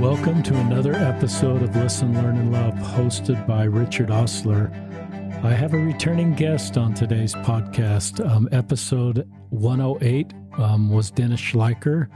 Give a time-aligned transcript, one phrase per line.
[0.00, 4.72] Welcome to another episode of Listen, Learn, and Love, hosted by Richard Ostler.
[5.44, 8.26] I have a returning guest on today's podcast.
[8.26, 12.08] Um, episode 108 um, was Dennis Schleicher.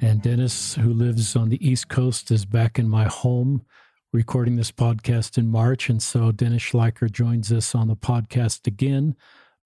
[0.00, 3.66] And Dennis, who lives on the East Coast, is back in my home
[4.12, 5.90] recording this podcast in March.
[5.90, 9.16] And so Dennis Schleicher joins us on the podcast again.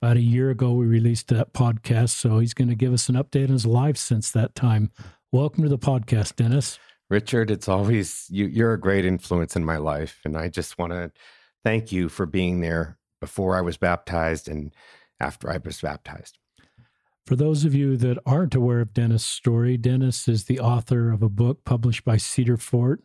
[0.01, 2.11] About a year ago, we released that podcast.
[2.11, 4.91] So he's going to give us an update on his life since that time.
[5.31, 6.79] Welcome to the podcast, Dennis.
[7.11, 10.21] Richard, it's always you, you're a great influence in my life.
[10.25, 11.11] And I just want to
[11.65, 14.73] thank you for being there before I was baptized and
[15.19, 16.39] after I was baptized.
[17.27, 21.23] For those of you that aren't aware of Dennis' story, Dennis is the author of
[21.23, 23.03] a book published by Cedar Fort.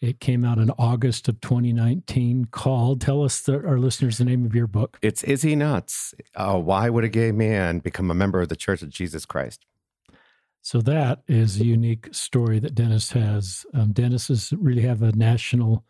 [0.00, 4.44] It came out in August of 2019 called, tell us, the, our listeners, the name
[4.44, 4.98] of your book.
[5.00, 6.14] It's Is He Nuts?
[6.34, 9.64] Uh, why would a gay man become a member of the Church of Jesus Christ?
[10.64, 13.66] So that is a unique story that Dennis has.
[13.74, 15.84] Um, Dennis has really have a national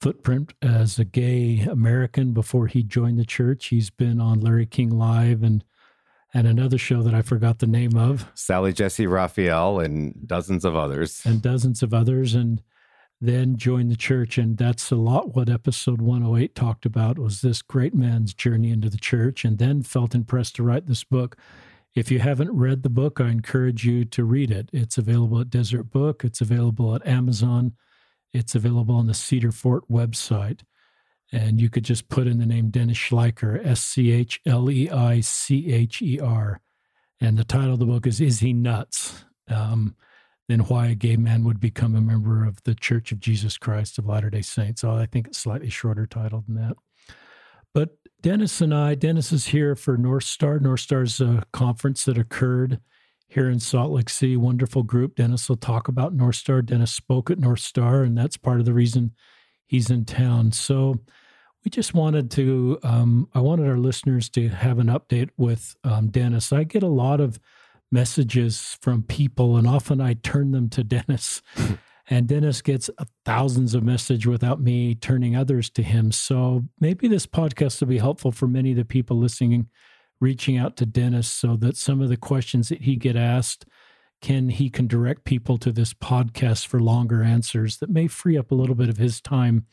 [0.00, 3.66] footprint as a gay American before he joined the church.
[3.66, 5.64] He's been on Larry King Live and
[6.32, 8.30] and another show that I forgot the name of.
[8.34, 11.22] Sally Jessy Raphael and dozens of others.
[11.26, 12.32] And dozens of others.
[12.32, 12.62] And
[13.20, 14.38] then joined the church.
[14.38, 18.88] And that's a lot what episode 108 talked about was this great man's journey into
[18.88, 21.36] the church and then felt impressed to write this book.
[21.94, 24.70] If you haven't read the book, I encourage you to read it.
[24.72, 27.74] It's available at Deseret Book, it's available at Amazon,
[28.32, 30.60] it's available on the Cedar Fort website.
[31.30, 34.90] And you could just put in the name Dennis Schleicher, S C H L E
[34.90, 36.60] I C H E R.
[37.20, 39.24] And the title of the book is Is He Nuts?
[39.48, 39.94] Um,
[40.48, 43.98] then why a gay man would become a member of the Church of Jesus Christ
[43.98, 44.80] of Latter day Saints.
[44.80, 46.76] So I think it's slightly shorter title than that.
[47.74, 50.58] But Dennis and I, Dennis is here for North Star.
[50.58, 52.80] North Star's a conference that occurred
[53.28, 54.36] here in Salt Lake City.
[54.36, 55.16] Wonderful group.
[55.16, 56.62] Dennis will talk about North Star.
[56.62, 59.12] Dennis spoke at North Star, and that's part of the reason
[59.66, 60.52] he's in town.
[60.52, 61.00] So
[61.64, 66.08] we just wanted to, um, I wanted our listeners to have an update with um,
[66.08, 66.52] Dennis.
[66.52, 67.40] I get a lot of
[67.90, 71.40] messages from people, and often I turn them to Dennis.
[72.10, 72.90] And Dennis gets
[73.24, 76.12] thousands of messages without me turning others to him.
[76.12, 79.68] So maybe this podcast will be helpful for many of the people listening,
[80.20, 83.66] reaching out to Dennis so that some of the questions that he get asked
[84.20, 88.52] can he can direct people to this podcast for longer answers that may free up
[88.52, 89.66] a little bit of his time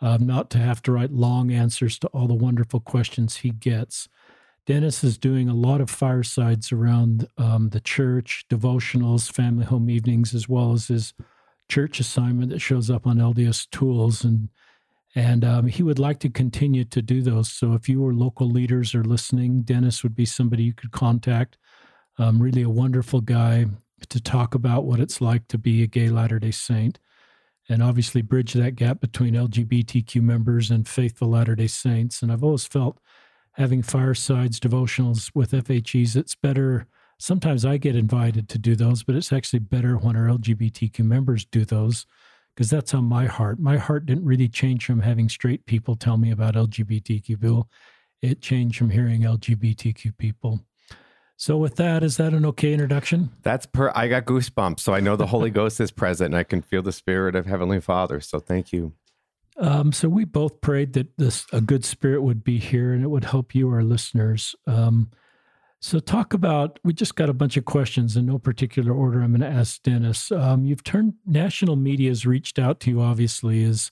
[0.00, 4.08] um, not to have to write long answers to all the wonderful questions he gets.
[4.66, 10.34] Dennis is doing a lot of firesides around um, the church, devotionals, family home evenings,
[10.34, 11.12] as well as his
[11.70, 14.48] church assignment that shows up on LDS Tools, and
[15.14, 17.50] and um, he would like to continue to do those.
[17.50, 21.56] So if you or local leaders or listening, Dennis would be somebody you could contact.
[22.18, 23.66] Um, really a wonderful guy
[24.08, 26.98] to talk about what it's like to be a gay Latter Day Saint
[27.70, 32.20] and obviously bridge that gap between LGBTQ members and faithful Latter day Saints.
[32.20, 32.98] And I've always felt
[33.52, 36.86] having firesides, devotionals with FHEs, it's better.
[37.20, 41.44] Sometimes I get invited to do those, but it's actually better when our LGBTQ members
[41.44, 42.06] do those
[42.54, 43.60] because that's on my heart.
[43.60, 47.68] My heart didn't really change from having straight people tell me about LGBTQ people,
[48.22, 50.60] it changed from hearing LGBTQ people.
[51.36, 53.30] So, with that, is that an okay introduction?
[53.42, 53.92] That's per.
[53.94, 56.82] I got goosebumps, so I know the Holy Ghost is present, and I can feel
[56.82, 58.20] the Spirit of Heavenly Father.
[58.20, 58.94] So, thank you.
[59.58, 63.08] Um, so, we both prayed that this a good spirit would be here, and it
[63.08, 64.54] would help you, our listeners.
[64.66, 65.10] Um,
[65.80, 66.78] so, talk about.
[66.84, 69.22] We just got a bunch of questions in no particular order.
[69.22, 70.30] I'm going to ask Dennis.
[70.30, 73.90] Um, you've turned national media has reached out to you, obviously, as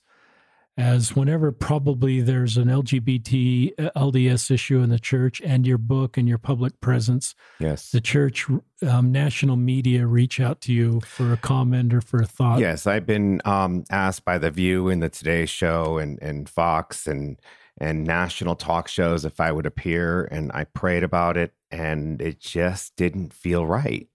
[0.79, 6.15] as whenever probably there's an LGBT uh, LDS issue in the church and your book
[6.15, 8.45] and your public presence, yes, the church
[8.87, 12.59] um, national media reach out to you for a comment or for a thought.
[12.59, 17.07] Yes, I've been um, asked by the View and the Today Show and and Fox
[17.07, 17.37] and
[17.79, 22.39] and national talk shows if I would appear, and I prayed about it, and it
[22.39, 24.07] just didn't feel right,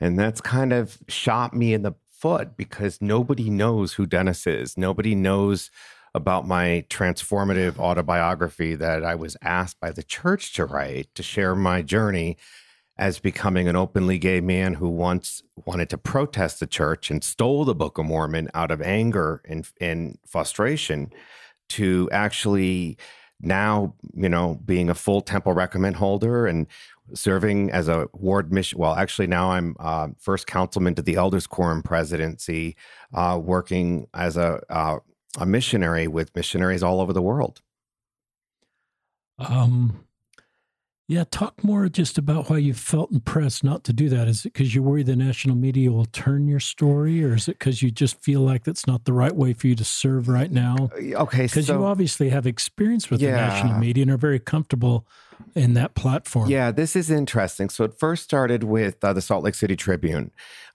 [0.00, 4.76] and that's kind of shot me in the foot because nobody knows who Dennis is.
[4.76, 5.70] Nobody knows
[6.14, 11.54] about my transformative autobiography that I was asked by the church to write to share
[11.54, 12.36] my journey
[12.98, 17.64] as becoming an openly gay man who once wanted to protest the church and stole
[17.64, 21.10] the Book of Mormon out of anger and, and frustration
[21.70, 22.98] to actually
[23.40, 26.66] now, you know, being a full temple recommend holder and
[27.14, 28.78] serving as a ward mission.
[28.78, 32.76] Well, actually, now I'm uh, first councilman to the Elders Quorum presidency,
[33.14, 34.98] uh, working as a uh,
[35.38, 37.60] a missionary with missionaries all over the world?
[39.38, 40.04] Um,
[41.10, 44.28] Yeah, talk more just about why you felt impressed not to do that.
[44.28, 47.58] Is it because you worry the national media will turn your story, or is it
[47.58, 50.52] because you just feel like that's not the right way for you to serve right
[50.52, 50.88] now?
[50.96, 53.32] Okay, Because so you obviously have experience with Yeah.
[53.32, 55.04] the national media and are very comfortable
[55.56, 56.48] in that platform.
[56.48, 57.70] Yeah, this is interesting.
[57.70, 60.30] So it first started with uh, the Salt Lake City Tribune.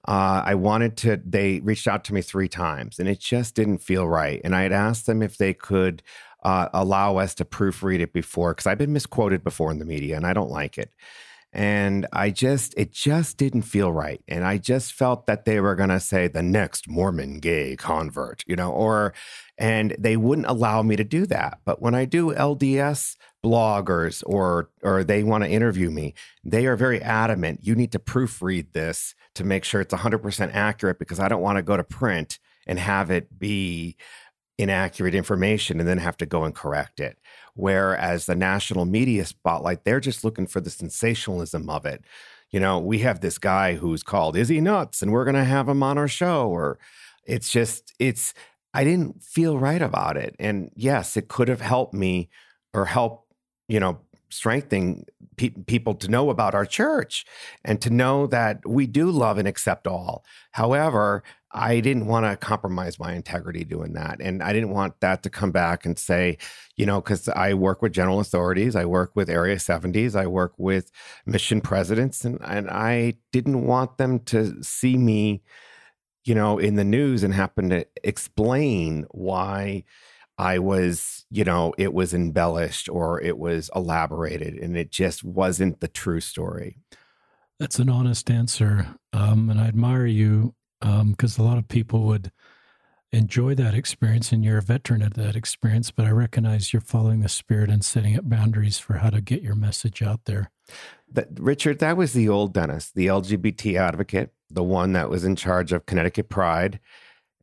[0.05, 3.77] Uh, I wanted to, they reached out to me three times and it just didn't
[3.77, 4.41] feel right.
[4.43, 6.03] And I had asked them if they could
[6.45, 10.15] uh, allow us to proofread it before, because I've been misquoted before in the media
[10.15, 10.93] and I don't like it.
[11.51, 14.21] And I just, it just didn't feel right.
[14.27, 18.43] And I just felt that they were going to say the next Mormon gay convert,
[18.45, 19.13] you know, or,
[19.57, 21.59] and they wouldn't allow me to do that.
[21.65, 26.13] But when I do LDS bloggers or, or they want to interview me,
[26.43, 27.61] they are very adamant.
[27.63, 31.57] You need to proofread this to make sure it's 100% accurate because I don't want
[31.57, 32.37] to go to print
[32.67, 33.95] and have it be
[34.57, 37.17] inaccurate information and then have to go and correct it.
[37.55, 42.03] Whereas the national media spotlight, they're just looking for the sensationalism of it.
[42.51, 45.01] You know, we have this guy who's called Is He Nuts?
[45.01, 46.47] And we're going to have him on our show.
[46.47, 46.79] Or
[47.25, 48.33] it's just, it's,
[48.73, 50.35] I didn't feel right about it.
[50.39, 52.29] And yes, it could have helped me
[52.73, 53.27] or help,
[53.67, 53.99] you know,
[54.29, 55.05] strengthening
[55.37, 57.25] pe- people to know about our church
[57.63, 60.25] and to know that we do love and accept all.
[60.51, 61.23] However,
[61.55, 64.19] I didn't want to compromise my integrity doing that.
[64.19, 66.37] And I didn't want that to come back and say,
[66.75, 70.53] you know, because I work with general authorities, I work with Area 70s, I work
[70.57, 70.91] with
[71.25, 75.43] mission presidents, and, and I didn't want them to see me,
[76.25, 79.85] you know, in the news and happen to explain why
[80.37, 85.79] I was, you know, it was embellished or it was elaborated and it just wasn't
[85.79, 86.79] the true story.
[87.61, 88.87] That's an honest answer.
[89.13, 92.31] Um, and I admire you Um, because a lot of people would
[93.11, 95.89] enjoy that experience and you're a veteran of that experience.
[95.91, 99.41] But I recognize you're following the spirit and setting up boundaries for how to get
[99.41, 100.51] your message out there.
[101.11, 105.35] That, Richard, that was the old Dennis, the LGBT advocate, the one that was in
[105.35, 106.79] charge of Connecticut Pride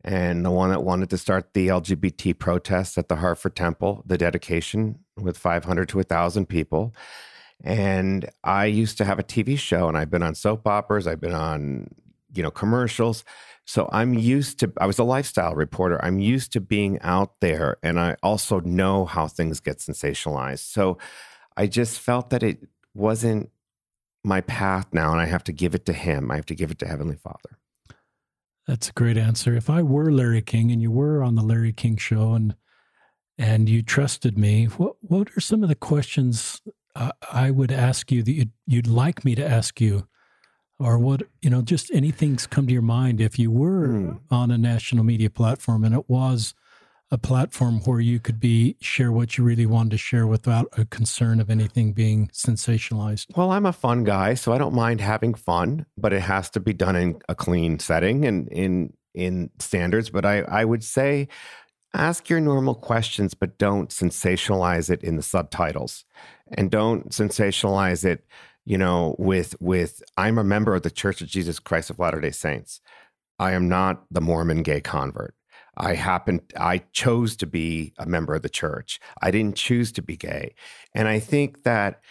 [0.05, 4.19] and the one that wanted to start the LGBT protests at the Hartford Temple, the
[4.19, 6.94] dedication with 500 to 1,000 people.
[7.62, 11.20] And I used to have a TV show, and I've been on soap operas, I've
[11.20, 11.88] been on,
[12.34, 13.25] you know, commercials.
[13.64, 16.05] So I'm used to, I was a lifestyle reporter.
[16.05, 20.70] I'm used to being out there, and I also know how things get sensationalized.
[20.70, 20.99] So
[21.56, 23.50] I just felt that it wasn't
[24.25, 26.31] my path now, and I have to give it to Him.
[26.31, 27.58] I have to give it to Heavenly Father.
[28.67, 29.55] That's a great answer.
[29.55, 32.55] If I were Larry King and you were on the Larry King show and
[33.38, 36.61] and you trusted me, what what are some of the questions
[36.94, 40.06] uh, I would ask you that you'd, you'd like me to ask you,
[40.79, 44.13] or what you know, just anything's come to your mind if you were Hmm.
[44.31, 46.55] on a national media platform and it was
[47.11, 50.87] a platform where you could be share what you really wanted to share without a
[50.87, 53.27] concern of anything being sensationalized.
[53.37, 56.61] Well, I'm a fun guy, so I don't mind having fun, but it has to
[56.61, 60.09] be done in a clean setting and in in standards.
[60.09, 61.29] But I, I would say
[61.93, 66.07] ask your normal questions, but don't sensationalize it in the subtitles.
[66.57, 68.25] And don't sensationalize it,
[68.64, 72.31] you know, with with I'm a member of the Church of Jesus Christ of Latter-day
[72.31, 72.81] Saints.
[73.38, 75.35] I am not the Mormon gay convert.
[75.76, 79.00] I happened I chose to be a member of the church.
[79.23, 80.55] I didn't choose to be gay.
[80.94, 82.03] And I think that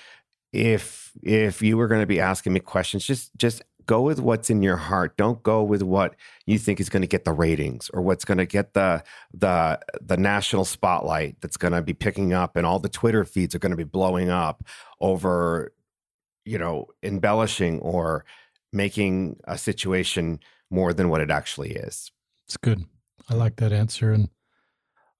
[0.51, 4.49] if if you were going to be asking me questions, just just go with what's
[4.49, 5.15] in your heart.
[5.17, 6.15] Don't go with what
[6.45, 9.03] you think is going to get the ratings or what's going to get the
[9.33, 13.55] the the national spotlight that's going to be picking up and all the Twitter feeds
[13.55, 14.63] are going to be blowing up
[14.99, 15.71] over
[16.45, 18.25] you know embellishing or
[18.73, 22.11] making a situation more than what it actually is.
[22.47, 22.85] It's good.
[23.29, 24.11] I like that answer.
[24.11, 24.29] And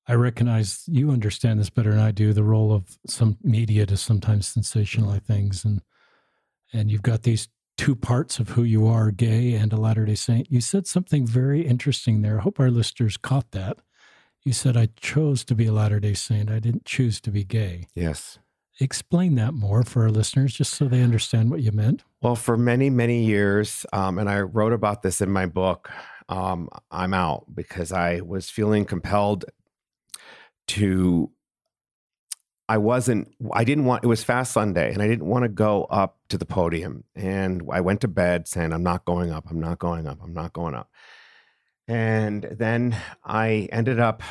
[0.08, 3.98] I recognize you understand this better than I do the role of some media to
[3.98, 5.64] sometimes sensationalize things.
[5.66, 5.82] And
[6.74, 10.16] and you've got these two parts of who you are, gay and a Latter day
[10.16, 10.52] Saint.
[10.52, 12.40] You said something very interesting there.
[12.40, 13.78] I hope our listeners caught that.
[14.44, 16.50] You said, I chose to be a Latter day Saint.
[16.50, 17.88] I didn't choose to be gay.
[17.94, 18.40] Yes.
[18.82, 22.04] Explain that more for our listeners, just so they understand what you meant.
[22.22, 25.92] Well, for many, many years, um, and I wrote about this in my book,
[26.30, 29.46] um, I'm out because I was feeling compelled
[30.70, 31.30] to.
[32.68, 35.84] I wasn't, I didn't want, it was Fast Sunday, and I didn't want to go
[35.86, 37.04] up to the podium.
[37.16, 40.34] And I went to bed saying, I'm not going up, I'm not going up, I'm
[40.34, 40.90] not going up.
[41.88, 42.96] And then
[43.26, 44.24] I ended up,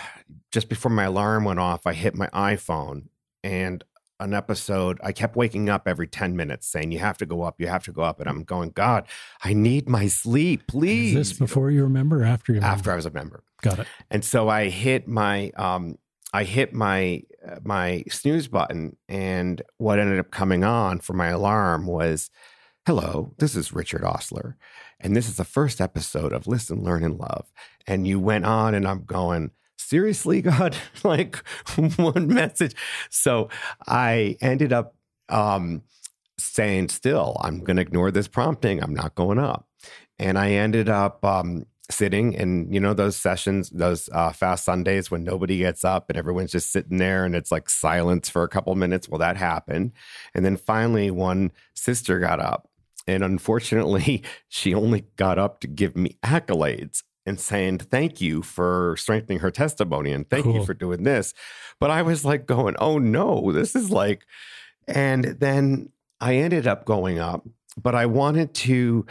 [0.50, 3.08] just before my alarm went off, I hit my iPhone
[3.44, 3.84] and
[4.20, 7.60] an episode, I kept waking up every 10 minutes saying, You have to go up,
[7.60, 8.20] you have to go up.
[8.20, 9.06] And I'm going, God,
[9.42, 11.16] I need my sleep, please.
[11.16, 12.74] Is this before you remember or after you remember?
[12.74, 13.42] After I was a member.
[13.62, 13.86] Got it.
[14.10, 15.98] And so I hit my, um,
[16.32, 17.22] I hit my
[17.62, 22.30] my snooze button, and what ended up coming on for my alarm was,
[22.86, 24.56] "Hello, this is Richard Ostler,
[25.00, 27.50] and this is the first episode of Listen, Learn, and Love."
[27.86, 31.36] And you went on, and I'm going, "Seriously, God, like
[31.96, 32.74] one message."
[33.10, 33.48] So
[33.86, 34.94] I ended up
[35.28, 35.82] um,
[36.38, 38.82] saying, "Still, I'm going to ignore this prompting.
[38.82, 39.66] I'm not going up."
[40.18, 45.10] And I ended up um, sitting and you know those sessions those uh, fast sundays
[45.10, 48.48] when nobody gets up and everyone's just sitting there and it's like silence for a
[48.48, 49.92] couple minutes well that happened
[50.34, 52.68] and then finally one sister got up
[53.06, 58.96] and unfortunately she only got up to give me accolades and saying thank you for
[58.98, 60.54] strengthening her testimony and thank cool.
[60.54, 61.34] you for doing this
[61.78, 64.26] but i was like going oh no this is like
[64.88, 67.46] and then i ended up going up
[67.76, 69.06] but i wanted to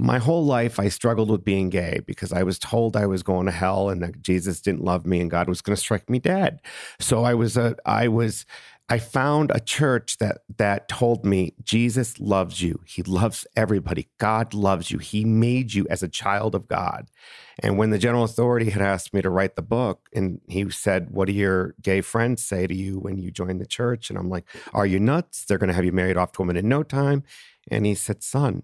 [0.00, 3.46] my whole life I struggled with being gay because I was told I was going
[3.46, 6.20] to hell and that Jesus didn't love me and God was going to strike me
[6.20, 6.60] dead.
[7.00, 8.46] So I was a I was
[8.90, 12.80] I found a church that that told me Jesus loves you.
[12.86, 14.08] He loves everybody.
[14.18, 14.98] God loves you.
[14.98, 17.10] He made you as a child of God.
[17.58, 21.10] And when the general authority had asked me to write the book and he said,
[21.10, 24.30] "What do your gay friends say to you when you join the church?" and I'm
[24.30, 25.44] like, "Are you nuts?
[25.44, 27.24] They're going to have you married off to a woman in no time."
[27.70, 28.62] And he said, "Son,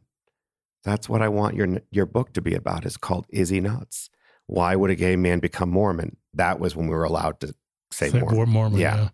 [0.85, 2.87] that's what I want your your book to be about.
[2.87, 4.11] Is called Is He Nuts?
[4.47, 6.16] Why would a gay man become Mormon?
[6.33, 7.54] That was when we were allowed to
[7.90, 8.50] say, say Mormon.
[8.50, 8.81] Mormon.
[8.81, 8.97] Yeah.
[8.97, 9.09] yeah.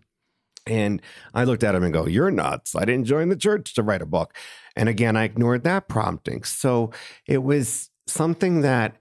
[0.67, 1.01] And
[1.33, 2.75] I looked at him and go, You're nuts.
[2.75, 4.35] I didn't join the church to write a book.
[4.75, 6.43] And again, I ignored that prompting.
[6.43, 6.91] So
[7.27, 8.95] it was something that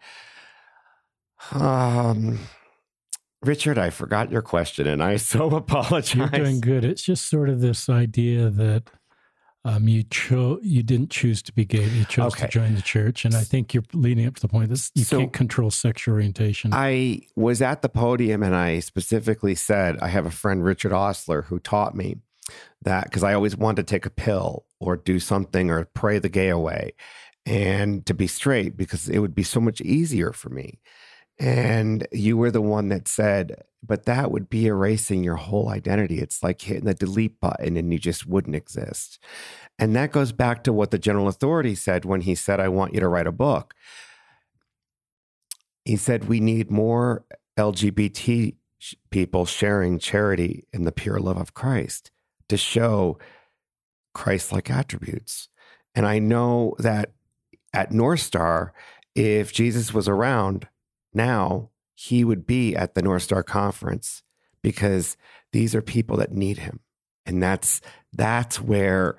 [1.53, 2.39] um
[3.43, 6.15] Richard, I forgot your question and I so apologize.
[6.15, 6.85] You're doing good.
[6.85, 8.91] It's just sort of this idea that
[9.65, 11.85] um, you chose you didn't choose to be gay.
[11.85, 12.47] You chose okay.
[12.47, 15.05] to join the church, and I think you're leading up to the point that you
[15.05, 16.73] so can't control sexual orientation.
[16.73, 21.45] I was at the podium, and I specifically said I have a friend Richard Ostler
[21.45, 22.17] who taught me
[22.83, 26.31] that because I always wanted to take a pill or do something or pray the
[26.31, 26.93] gay away,
[27.45, 30.79] and to be straight because it would be so much easier for me.
[31.41, 36.19] And you were the one that said, but that would be erasing your whole identity.
[36.19, 39.19] It's like hitting the delete button and you just wouldn't exist.
[39.79, 42.93] And that goes back to what the general authority said when he said, I want
[42.93, 43.75] you to write a book.
[45.87, 47.25] He said, we need more
[47.59, 48.57] LGBT
[49.09, 52.11] people sharing charity in the pure love of Christ
[52.51, 53.19] to show
[54.13, 55.49] Christ like attributes.
[55.95, 57.13] And I know that
[57.73, 58.75] at North Star,
[59.15, 60.69] if Jesus was around,
[61.13, 64.23] now he would be at the North Star conference
[64.63, 65.17] because
[65.53, 66.81] these are people that need him.
[67.27, 67.81] And that's
[68.13, 69.17] that's where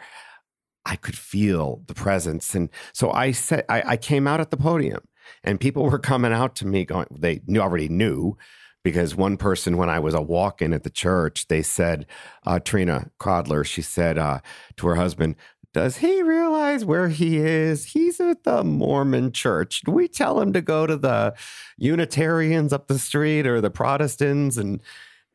[0.86, 2.56] I could feel the presence.
[2.56, 5.02] And so I said I, I came out at the podium
[5.44, 8.38] and people were coming out to me going, they knew already knew
[8.84, 12.08] because one person when I was a walk-in at the church, they said,
[12.46, 14.40] uh, Trina Crodler, she said uh,
[14.78, 15.36] to her husband,
[15.74, 17.86] does he realize where he is?
[17.86, 19.82] He's at the Mormon church.
[19.86, 21.34] Do we tell him to go to the
[21.78, 24.58] Unitarians up the street or the Protestants?
[24.58, 24.82] And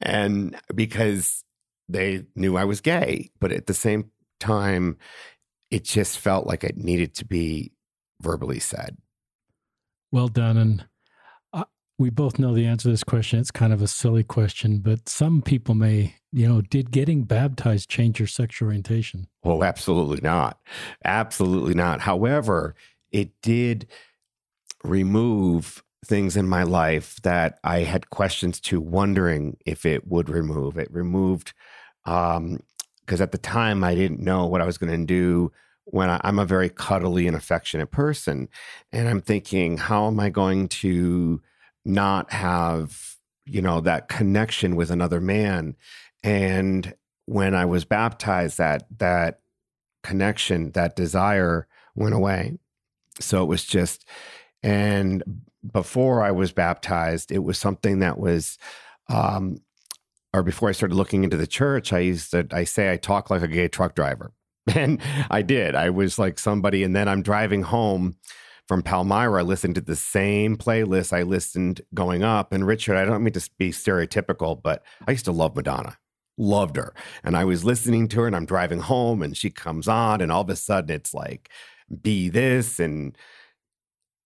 [0.00, 1.44] and because
[1.88, 4.98] they knew I was gay, but at the same time,
[5.70, 7.72] it just felt like it needed to be
[8.20, 8.96] verbally said.
[10.12, 10.56] Well done.
[10.56, 10.86] And
[11.52, 11.64] uh,
[11.98, 13.38] we both know the answer to this question.
[13.38, 17.88] It's kind of a silly question, but some people may, you know, did getting baptized
[17.88, 19.26] change your sexual orientation?
[19.42, 20.60] Oh, absolutely not.
[21.02, 22.02] Absolutely not.
[22.02, 22.74] However,
[23.10, 23.86] it did
[24.84, 30.76] remove things in my life that I had questions to, wondering if it would remove.
[30.76, 31.54] It removed,
[32.04, 32.60] um,
[33.00, 35.52] because at the time I didn't know what I was going to do
[35.84, 38.50] when I, I'm a very cuddly and affectionate person.
[38.92, 41.40] And I'm thinking, how am I going to
[41.86, 43.16] not have
[43.46, 45.76] you know that connection with another man
[46.22, 46.94] and
[47.26, 49.40] when i was baptized that that
[50.06, 52.56] connection that desire went away.
[53.18, 54.04] So it was just
[54.62, 55.22] and
[55.72, 58.56] before i was baptized it was something that was
[59.08, 59.58] um
[60.32, 63.30] or before i started looking into the church i used to i say i talk
[63.30, 64.32] like a gay truck driver.
[64.74, 65.74] And i did.
[65.74, 68.16] I was like somebody and then i'm driving home
[68.68, 72.52] from Palmyra, I listened to the same playlist I listened going up.
[72.52, 75.96] And Richard, I don't mean to be stereotypical, but I used to love Madonna,
[76.38, 76.94] loved her.
[77.24, 80.30] And I was listening to her and I'm driving home and she comes on, and
[80.30, 81.50] all of a sudden it's like,
[82.02, 83.16] be this and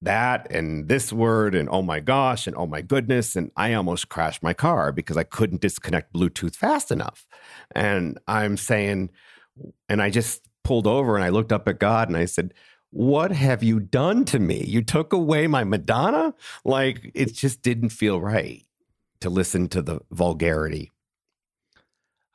[0.03, 4.09] that and this word and oh my gosh and oh my goodness and i almost
[4.09, 7.27] crashed my car because i couldn't disconnect bluetooth fast enough
[7.75, 9.11] and i'm saying
[9.91, 12.55] and i just pulled over and i looked up at god and i said
[12.91, 14.65] what have you done to me?
[14.65, 16.35] You took away my Madonna?
[16.65, 18.65] Like, it just didn't feel right
[19.21, 20.91] to listen to the vulgarity.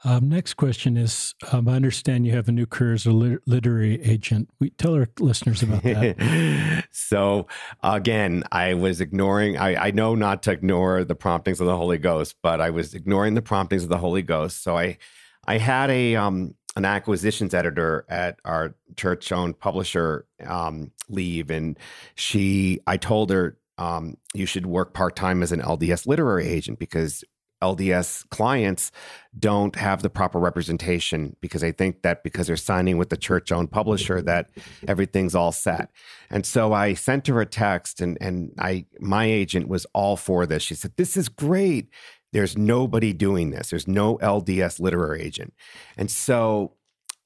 [0.06, 4.00] Um, next question is um, I understand you have a new career as a literary
[4.04, 4.50] agent.
[4.60, 6.86] We tell our listeners about that.
[6.92, 7.48] so,
[7.82, 11.98] again, I was ignoring, I, I know not to ignore the promptings of the Holy
[11.98, 14.64] Ghost, but I was ignoring the promptings of the Holy Ghost.
[14.64, 15.00] So, I,
[15.48, 21.80] I had a, um, an acquisitions editor at our church owned publisher um, leave, and
[22.14, 26.78] she, I told her, um, you should work part time as an LDS literary agent
[26.78, 27.24] because
[27.62, 28.92] LDS clients
[29.38, 33.52] don't have the proper representation because they think that because they're signing with the church
[33.52, 34.50] owned publisher that
[34.88, 35.90] everything's all set.
[36.30, 40.46] And so I sent her a text and and I my agent was all for
[40.46, 40.64] this.
[40.64, 41.90] She said, This is great.
[42.34, 43.70] There's nobody doing this.
[43.70, 45.54] There's no LDS literary agent.
[45.98, 46.74] And so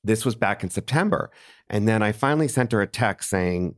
[0.03, 1.31] this was back in September.
[1.69, 3.75] And then I finally sent her a text saying,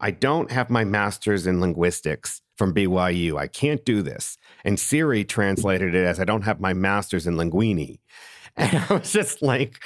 [0.00, 3.36] I don't have my master's in linguistics from BYU.
[3.36, 4.38] I can't do this.
[4.64, 7.98] And Siri translated it as I don't have my master's in linguini.
[8.56, 9.80] And I was just like,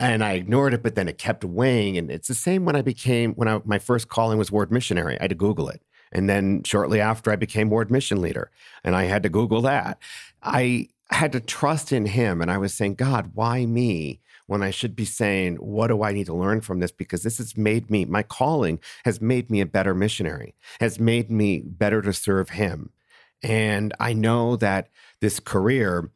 [0.00, 1.96] and I ignored it, but then it kept weighing.
[1.96, 5.16] And it's the same when I became, when I, my first calling was ward missionary,
[5.20, 5.82] I had to Google it.
[6.10, 8.50] And then shortly after, I became ward mission leader
[8.82, 9.98] and I had to Google that.
[10.42, 12.40] I had to trust in him.
[12.40, 14.20] And I was saying, God, why me?
[14.48, 16.90] When I should be saying, what do I need to learn from this?
[16.90, 21.30] Because this has made me, my calling has made me a better missionary, has made
[21.30, 22.90] me better to serve Him.
[23.42, 24.88] And I know that
[25.20, 26.10] this career,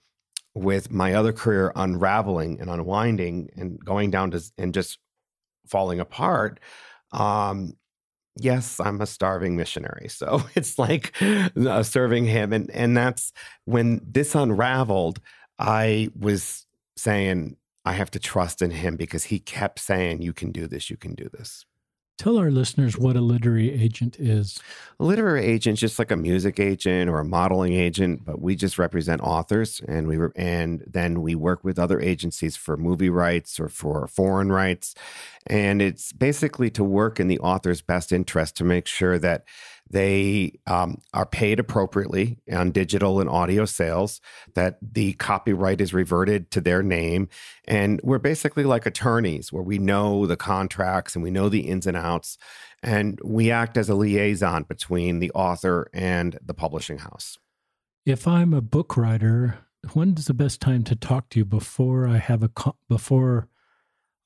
[0.54, 4.98] with my other career unraveling and unwinding and going down to and just
[5.66, 6.58] falling apart,
[7.12, 7.74] um,
[8.38, 10.08] yes, I'm a starving missionary.
[10.08, 12.54] So it's like uh, serving him.
[12.54, 13.30] And, and that's
[13.66, 15.20] when this unraveled,
[15.58, 20.52] I was saying, I have to trust in him because he kept saying, You can
[20.52, 21.64] do this, you can do this.
[22.18, 24.60] Tell our listeners what a literary agent is.
[25.00, 28.54] A literary agent is just like a music agent or a modeling agent, but we
[28.54, 33.58] just represent authors, and we and then we work with other agencies for movie rights
[33.58, 34.94] or for foreign rights,
[35.48, 39.44] and it's basically to work in the author's best interest to make sure that
[39.92, 44.20] they um, are paid appropriately on digital and audio sales,
[44.54, 47.28] that the copyright is reverted to their name.
[47.66, 51.86] And we're basically like attorneys where we know the contracts and we know the ins
[51.86, 52.38] and outs.
[52.82, 57.38] And we act as a liaison between the author and the publishing house.
[58.06, 59.58] If I'm a book writer,
[59.92, 62.50] when's the best time to talk to you before I have a
[62.88, 63.48] before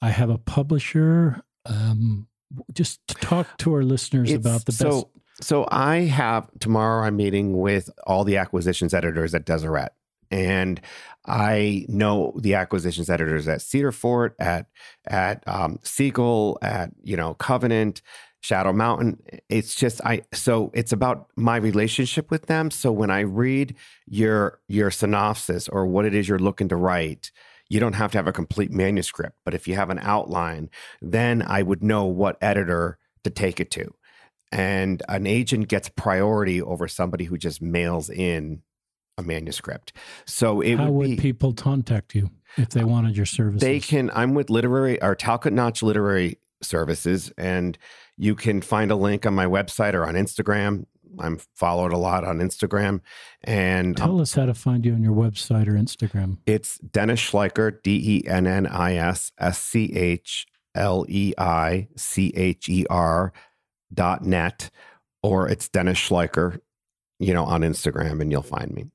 [0.01, 1.43] I have a publisher?
[1.67, 2.29] Um,
[2.73, 4.79] just to talk to our listeners it's, about the best.
[4.79, 7.07] So so I have tomorrow.
[7.07, 9.91] I'm meeting with all the acquisitions editors at Deseret,
[10.31, 10.81] and
[11.27, 14.67] I know the acquisitions editors at Cedar Fort, at
[15.07, 18.01] at um, Seagull, at you know Covenant,
[18.41, 19.23] Shadow Mountain.
[19.49, 20.23] It's just I.
[20.33, 22.71] So it's about my relationship with them.
[22.71, 27.31] So when I read your your synopsis or what it is you're looking to write,
[27.69, 30.71] you don't have to have a complete manuscript, but if you have an outline,
[31.03, 33.93] then I would know what editor to take it to
[34.53, 38.63] and an agent gets priority over somebody who just mails in
[39.19, 39.93] a manuscript.
[40.27, 43.61] So it how would, would people contact you if they wanted your services?
[43.61, 44.11] They can.
[44.15, 47.77] I'm with literary or Talcott Notch Literary Services, and
[48.17, 50.87] you can find a link on my website or on Instagram.
[51.19, 53.01] I'm followed a lot on Instagram.
[53.45, 56.39] And tell um, us how to find you on your website or Instagram.
[56.47, 61.89] It's Dennis Schleicher, D E N N I S S C H L E I
[61.97, 63.33] C H E R
[64.23, 64.71] net
[65.23, 66.61] or it's Dennis Schleicher,
[67.19, 68.87] you know, on Instagram and you'll find me.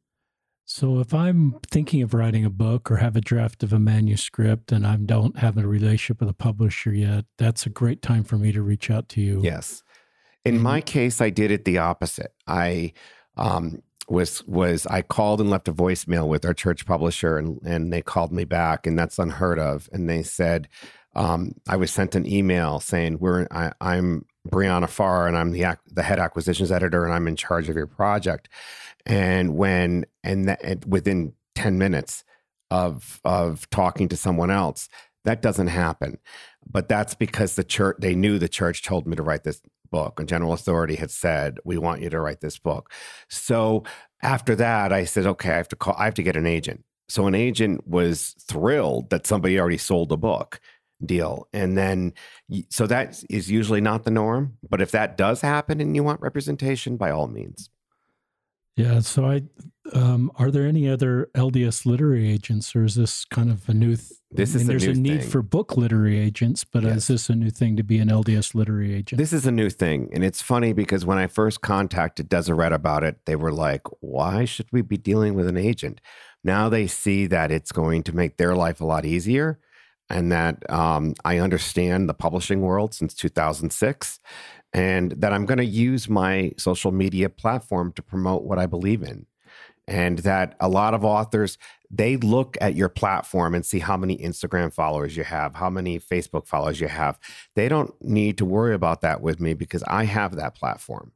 [0.66, 4.72] So if I'm thinking of writing a book or have a draft of a manuscript
[4.72, 8.38] and I don't have a relationship with a publisher yet, that's a great time for
[8.38, 9.42] me to reach out to you.
[9.44, 9.84] Yes.
[10.46, 12.34] In my case, I did it the opposite.
[12.48, 12.94] I
[13.36, 17.94] um, was was I called and left a voicemail with our church publisher, and and
[17.94, 19.90] they called me back, and that's unheard of.
[19.92, 20.68] And they said,
[21.16, 25.78] um, I was sent an email saying we're I, am Brianna Farr, and I'm the
[25.88, 28.50] the head acquisitions editor, and I'm in charge of your project.
[29.06, 32.24] And when and, that, and within ten minutes
[32.70, 34.90] of of talking to someone else,
[35.26, 36.18] that doesn't happen.
[36.70, 40.20] But that's because the church they knew the church told me to write this book,
[40.20, 42.92] and general authority had said we want you to write this book.
[43.30, 43.84] So
[44.24, 45.96] after that, I said, okay, I have to call.
[45.98, 46.84] I have to get an agent.
[47.10, 50.62] So an agent was thrilled that somebody already sold a book
[51.06, 51.48] deal.
[51.54, 52.14] And then,
[52.70, 54.58] so that is usually not the norm.
[54.68, 57.70] But if that does happen and you want representation, by all means.
[58.78, 59.02] Yeah.
[59.02, 59.44] So I,
[59.94, 63.96] um, are there any other LDS literary agents, or is this kind of a new?
[63.98, 65.30] Th- this is I mean, there's a, a need thing.
[65.30, 66.98] for book literary agents, but yes.
[66.98, 69.18] is this a new thing to be an LDS literary agent?
[69.18, 73.04] This is a new thing, and it's funny because when I first contacted Deseret about
[73.04, 76.00] it, they were like, "Why should we be dealing with an agent?"
[76.44, 79.60] now they see that it's going to make their life a lot easier
[80.12, 84.20] and that um, I understand the publishing world since 2006
[84.74, 89.04] and that I'm going to use my social media platform to promote what I believe
[89.04, 89.26] in.
[89.88, 91.58] And that a lot of authors,
[91.90, 96.00] they look at your platform and see how many Instagram followers you have, how many
[96.00, 97.20] Facebook followers you have.
[97.56, 101.12] They don't need to worry about that with me because I have that platform.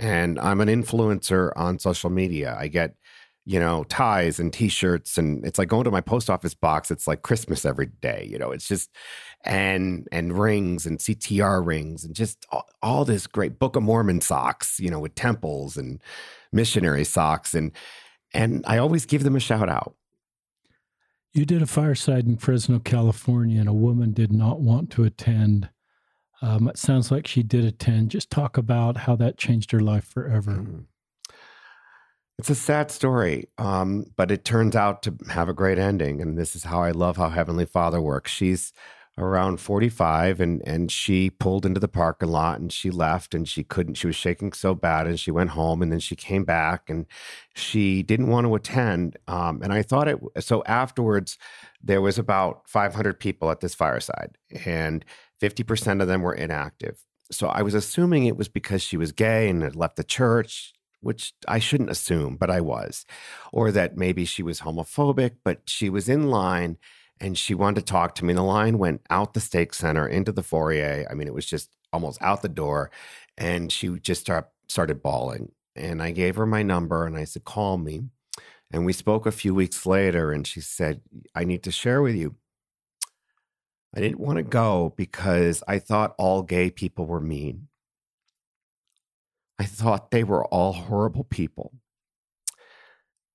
[0.00, 2.56] And I'm an influencer on social media.
[2.58, 2.94] I get
[3.46, 6.90] you know, ties and t-shirts and it's like going to my post office box.
[6.90, 8.90] It's like Christmas every day, you know, it's just,
[9.42, 14.22] and, and rings and CTR rings and just all, all this great Book of Mormon
[14.22, 16.00] socks, you know, with temples and
[16.52, 17.54] missionary socks.
[17.54, 17.72] And,
[18.32, 19.94] and I always give them a shout out.
[21.34, 25.68] You did a fireside in Fresno, California, and a woman did not want to attend.
[26.40, 28.12] Um, it sounds like she did attend.
[28.12, 30.52] Just talk about how that changed her life forever.
[30.52, 30.80] Mm-hmm.
[32.38, 36.20] It's a sad story, um, but it turns out to have a great ending.
[36.20, 38.32] And this is how I love how Heavenly Father works.
[38.32, 38.72] She's
[39.16, 43.62] around 45 and and she pulled into the parking lot and she left and she
[43.62, 46.90] couldn't she was shaking so bad and she went home and then she came back
[46.90, 47.06] and
[47.54, 51.38] she didn't want to attend um, and i thought it so afterwards
[51.80, 55.04] there was about 500 people at this fireside and
[55.40, 59.48] 50% of them were inactive so i was assuming it was because she was gay
[59.48, 60.72] and had left the church
[61.04, 63.04] which I shouldn't assume, but I was,
[63.52, 66.78] or that maybe she was homophobic, but she was in line
[67.20, 68.32] and she wanted to talk to me.
[68.32, 71.06] And the line went out the stake center into the foyer.
[71.10, 72.90] I mean, it was just almost out the door.
[73.38, 75.52] And she just start, started bawling.
[75.76, 78.02] And I gave her my number and I said, call me.
[78.72, 81.00] And we spoke a few weeks later and she said,
[81.34, 82.34] I need to share with you.
[83.94, 87.68] I didn't want to go because I thought all gay people were mean.
[89.58, 91.72] I thought they were all horrible people.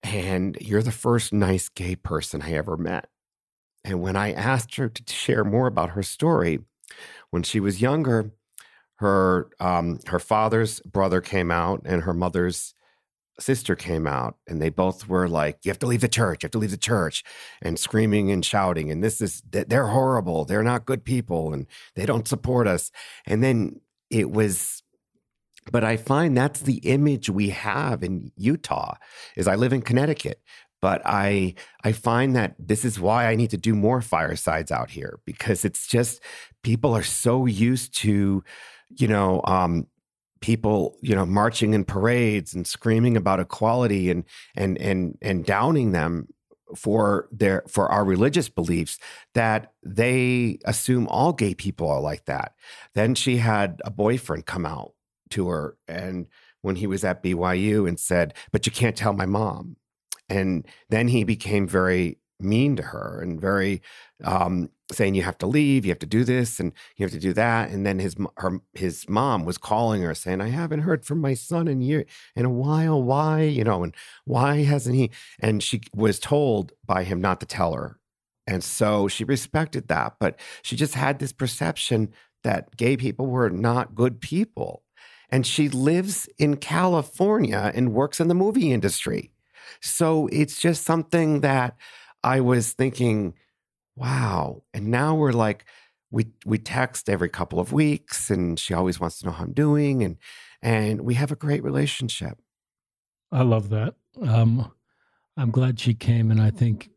[0.04, 3.10] And you're the first nice gay person I ever met.
[3.84, 6.60] And when I asked her to share more about her story,
[7.30, 8.32] when she was younger,
[8.96, 12.74] her um, her father's brother came out and her mother's
[13.40, 16.44] sister came out, and they both were like, "You have to leave the church.
[16.44, 17.24] You have to leave the church,"
[17.62, 18.92] and screaming and shouting.
[18.92, 20.46] And this is they're horrible.
[20.46, 22.92] They're not good people, and they don't support us.
[23.26, 24.84] And then it was
[25.72, 28.96] but I find that's the image we have in Utah.
[29.36, 30.42] Is I live in Connecticut,
[30.82, 34.90] but I I find that this is why I need to do more firesides out
[34.92, 36.22] here because it's just
[36.64, 38.44] people are so used to,
[38.98, 39.88] you know, um,
[40.42, 44.24] people you know marching in parades and screaming about equality and
[44.56, 46.28] and and and downing them
[46.76, 49.00] for their for our religious beliefs
[49.34, 52.54] that they assume all gay people are like that
[52.94, 54.94] then she had a boyfriend come out
[55.32, 56.28] to her and
[56.62, 59.78] when he was at BYU and said, "But you can't tell my mom."
[60.28, 63.82] And then he became very mean to her and very
[64.24, 67.20] um, saying you have to leave, you have to do this, and you have to
[67.20, 67.70] do that.
[67.70, 71.34] And then his her his mom was calling her saying, "I haven't heard from my
[71.34, 73.02] son in year in a while.
[73.02, 77.46] Why, you know, and why hasn't he?" And she was told by him not to
[77.46, 78.00] tell her,
[78.48, 82.14] and so she respected that, but she just had this perception
[82.44, 84.84] that gay people were not good people
[85.32, 89.32] and she lives in California and works in the movie industry.
[89.82, 91.78] So it's just something that
[92.24, 93.36] I was thinking,
[93.96, 94.64] wow.
[94.74, 95.66] And now we're like,
[96.12, 99.54] we we text every couple of weeks and she always wants to know how I'm
[99.54, 100.18] doing and
[100.62, 102.40] and we have a great relationship.
[103.32, 103.94] I love that.
[104.22, 104.72] Um,
[105.38, 106.90] I'm glad she came and I think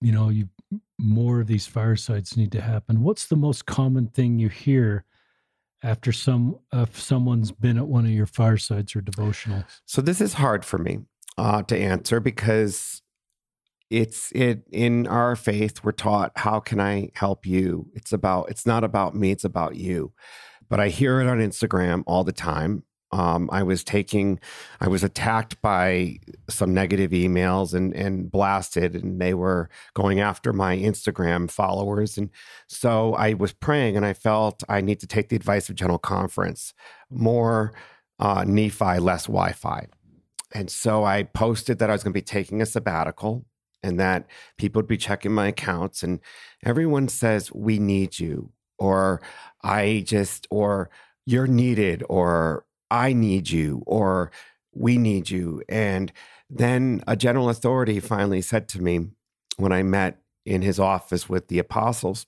[0.00, 0.48] you know, you
[0.98, 3.02] more of these firesides need to happen.
[3.02, 5.04] What's the most common thing you hear
[5.82, 9.80] after some if someone's been at one of your firesides or devotionals?
[9.86, 10.98] So this is hard for me
[11.36, 13.02] uh, to answer because
[13.90, 17.86] it's it in our faith we're taught how can I help you?
[17.94, 20.12] It's about it's not about me, it's about you.
[20.68, 24.38] But I hear it on Instagram all the time um, I was taking,
[24.80, 26.18] I was attacked by
[26.48, 32.18] some negative emails and and blasted, and they were going after my Instagram followers.
[32.18, 32.30] And
[32.66, 35.98] so I was praying, and I felt I need to take the advice of General
[35.98, 36.74] Conference:
[37.10, 37.72] more
[38.18, 39.86] uh, Nephi, less Wi-Fi.
[40.54, 43.46] And so I posted that I was going to be taking a sabbatical,
[43.82, 44.26] and that
[44.58, 46.20] people would be checking my accounts, and
[46.64, 49.22] everyone says we need you, or
[49.62, 50.90] I just, or
[51.24, 54.30] you're needed, or I need you or
[54.72, 55.62] we need you.
[55.68, 56.12] And
[56.48, 59.08] then a general authority finally said to me
[59.56, 62.26] when I met in his office with the apostles,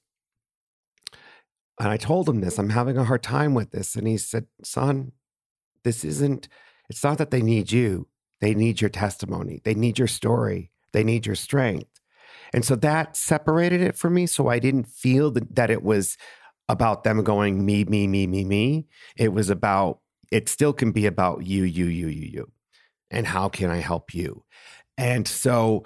[1.79, 3.96] and I told him this, I'm having a hard time with this.
[3.96, 5.12] And he said, Son,
[5.83, 6.46] this isn't,
[6.90, 8.07] it's not that they need you.
[8.42, 9.62] They need your testimony.
[9.64, 10.70] They need your story.
[10.92, 12.01] They need your strength.
[12.53, 14.27] And so that separated it for me.
[14.27, 16.18] So I didn't feel that, that it was
[16.68, 18.87] about them going me, me, me, me, me.
[19.16, 22.53] It was about, it still can be about you, you, you, you, you.
[23.11, 24.45] And how can I help you?
[24.97, 25.85] And so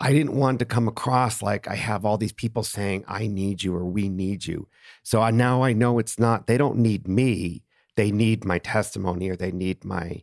[0.00, 3.62] I didn't want to come across like I have all these people saying, I need
[3.62, 4.68] you or we need you.
[5.02, 7.62] So I, now I know it's not, they don't need me.
[7.96, 10.22] They need my testimony or they need my,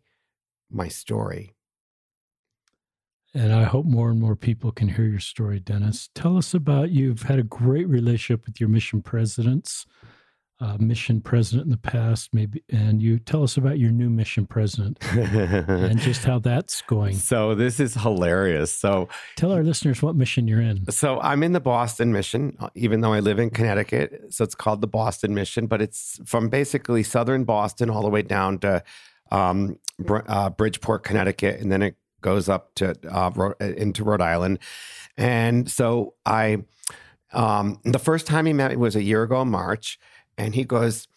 [0.70, 1.56] my story.
[3.34, 6.10] And I hope more and more people can hear your story, Dennis.
[6.14, 9.88] Tell us about you've had a great relationship with your mission presidents
[10.60, 14.46] uh, mission president in the past, maybe, and you tell us about your new mission
[14.46, 17.16] president and just how that's going.
[17.16, 18.72] So this is hilarious.
[18.74, 20.90] So tell our listeners what mission you're in.
[20.92, 24.26] So I'm in the Boston mission, even though I live in Connecticut.
[24.30, 28.22] So it's called the Boston mission, but it's from basically southern Boston all the way
[28.22, 28.84] down to
[29.32, 34.60] um, uh, Bridgeport, Connecticut, and then it goes up to uh, into Rhode Island.
[35.18, 36.64] And so I,
[37.34, 40.00] um, the first time he met me was a year ago in March
[40.38, 41.08] and he goes,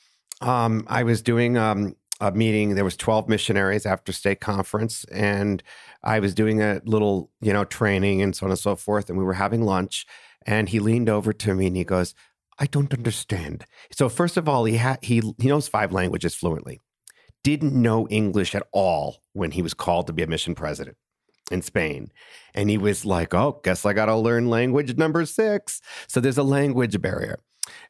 [0.40, 2.74] um, I was doing um, a meeting.
[2.74, 5.62] There was 12 missionaries after state conference, and
[6.02, 9.08] I was doing a little, you know, training and so on and so forth.
[9.08, 10.06] And we were having lunch,
[10.46, 12.14] and he leaned over to me and he goes,
[12.58, 16.80] "I don't understand." So first of all, he had he he knows five languages fluently.
[17.42, 20.96] Didn't know English at all when he was called to be a mission president
[21.50, 22.10] in Spain.
[22.54, 25.80] And he was like, oh, guess I got to learn language number six.
[26.08, 27.38] So there's a language barrier.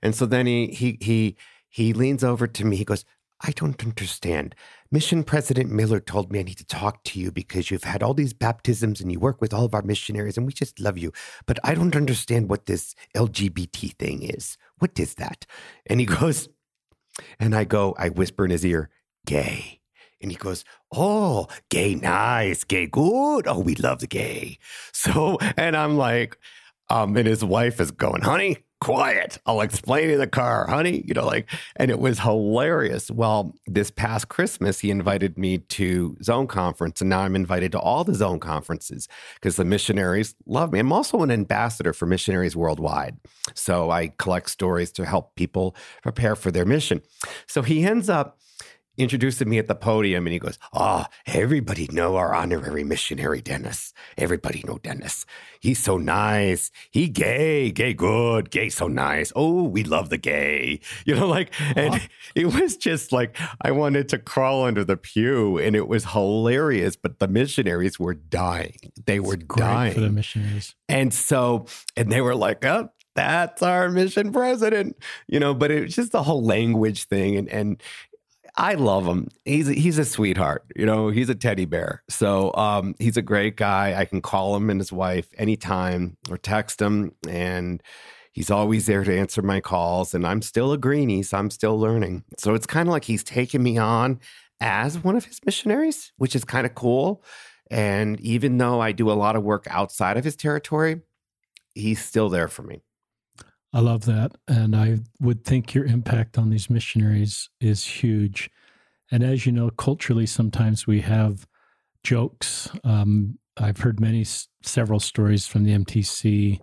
[0.03, 1.37] And so then he he he
[1.69, 2.77] he leans over to me.
[2.77, 3.05] He goes,
[3.41, 4.55] I don't understand.
[4.91, 8.15] Mission President Miller told me I need to talk to you because you've had all
[8.15, 11.13] these baptisms and you work with all of our missionaries and we just love you.
[11.45, 14.57] But I don't understand what this LGBT thing is.
[14.79, 15.45] What is that?
[15.87, 16.49] And he goes,
[17.39, 18.91] and I go, I whisper in his ear,
[19.27, 19.81] gay.
[20.23, 23.47] And he goes, Oh, gay, nice, gay, good.
[23.47, 24.59] Oh, we love the gay.
[24.93, 26.39] So, and I'm like,
[26.89, 29.39] um, and his wife is going, honey, quiet.
[29.47, 31.03] I'll explain in the car, honey.
[31.07, 33.11] You know, like, and it was hilarious.
[33.11, 37.81] Well, this past Christmas, he invited me to Zone Conference, and now I'm invited to
[37.81, 40.79] all the Zone conferences because the missionaries love me.
[40.79, 43.17] I'm also an ambassador for missionaries worldwide.
[43.55, 47.03] So I collect stories to help people prepare for their mission.
[47.47, 48.39] So he ends up
[48.97, 53.41] introducing me at the podium and he goes, Ah, oh, everybody know our honorary missionary
[53.41, 53.93] Dennis.
[54.17, 55.27] Everybody know Dennis.
[55.61, 56.71] He's so nice.
[56.91, 59.33] He gay, gay good, gay so nice.
[59.35, 60.81] Oh, we love the gay.
[61.05, 62.01] You know, like, and
[62.35, 66.97] it was just like I wanted to crawl under the pew and it was hilarious,
[66.97, 68.93] but the missionaries were dying.
[69.05, 69.95] They were dying.
[69.95, 70.75] For the missionaries.
[70.89, 75.83] And so, and they were like, oh, that's our mission president, you know, but it
[75.85, 77.37] was just the whole language thing.
[77.37, 77.83] And, and
[78.57, 79.29] I love him.
[79.45, 80.65] He's he's a sweetheart.
[80.75, 82.03] You know, he's a teddy bear.
[82.09, 83.95] So um, he's a great guy.
[83.99, 87.83] I can call him and his wife anytime or text him, and
[88.33, 90.15] he's always there to answer my calls.
[90.15, 92.25] And I'm still a greenie, so I'm still learning.
[92.39, 94.21] So it's kind of like he's taking me on
[94.61, 97.23] as one of his missionaries, which is kind of cool.
[97.71, 101.03] And even though I do a lot of work outside of his territory,
[101.75, 102.81] he's still there for me.
[103.77, 104.33] I love that.
[104.49, 108.49] And I would think your impact on these missionaries is huge.
[109.11, 111.47] And as you know, culturally, sometimes we have
[112.03, 112.71] jokes.
[112.85, 114.25] Um, I've heard many,
[114.63, 116.59] several stories from the MTC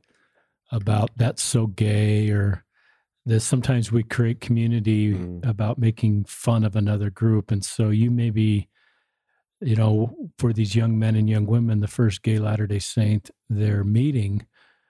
[0.72, 2.66] about that's so gay, or
[3.28, 5.48] that sometimes we create community mm.
[5.48, 7.52] about making fun of another group.
[7.52, 8.70] And so you maybe,
[9.62, 13.30] you know, for these young men and young women, the first gay Latter day Saint
[13.52, 14.48] they're meeting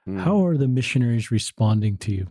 [0.08, 0.22] Mm.
[0.22, 2.28] How are the missionaries responding to you?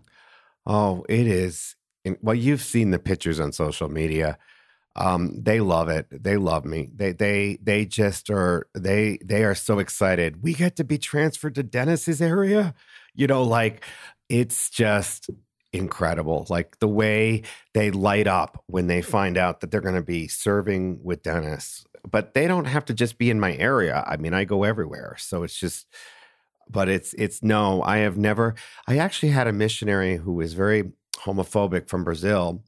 [0.66, 1.76] Oh, it is.
[2.20, 4.38] Well, you've seen the pictures on social media.
[4.94, 6.06] Um, they love it.
[6.10, 6.90] They love me.
[6.94, 10.42] They they they just are they they are so excited.
[10.42, 12.74] We get to be transferred to Dennis's area.
[13.14, 13.84] You know, like
[14.28, 15.30] it's just
[15.72, 16.46] incredible.
[16.50, 20.28] Like the way they light up when they find out that they're going to be
[20.28, 21.84] serving with Dennis.
[22.08, 24.04] But they don't have to just be in my area.
[24.06, 25.16] I mean, I go everywhere.
[25.18, 25.86] So it's just
[26.72, 28.54] but it's it's no i have never
[28.88, 32.62] i actually had a missionary who was very homophobic from brazil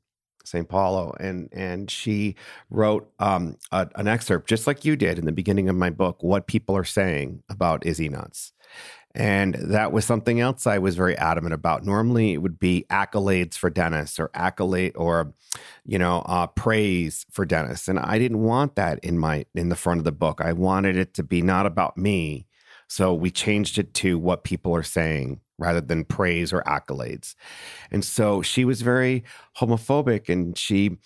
[0.45, 0.69] St.
[0.69, 2.37] Paulo, and and she
[2.71, 6.23] wrote um, a, an excerpt just like you did in the beginning of my book,
[6.23, 8.53] what people are saying about Is He Nuts,
[9.15, 11.85] and that was something else I was very adamant about.
[11.85, 15.33] Normally, it would be accolades for Dennis or accolade or
[15.87, 19.77] you know uh, praise for Dennis, and I didn't want that in my in the
[19.77, 20.41] front of the book.
[20.41, 22.47] I wanted it to be not about me,
[22.95, 27.35] so we changed it to what people are saying rather than praise or accolades.
[27.91, 29.25] And so she was very
[29.59, 30.99] homophobic and she,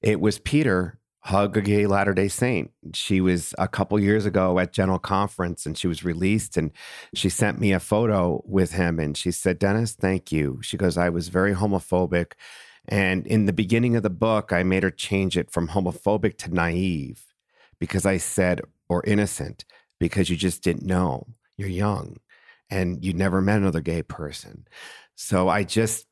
[0.00, 2.70] it was Peter hug a gay Latter day Saint.
[2.94, 6.70] She was a couple years ago at General Conference and she was released and
[7.14, 10.60] she sent me a photo with him and she said, Dennis, thank you.
[10.62, 12.32] She goes, I was very homophobic.
[12.88, 16.54] And in the beginning of the book, I made her change it from homophobic to
[16.54, 17.22] naive
[17.78, 19.66] because I said, or innocent,
[20.04, 21.26] because you just didn't know.
[21.56, 22.18] You're young
[22.68, 24.66] and you never met another gay person.
[25.14, 26.06] So I just,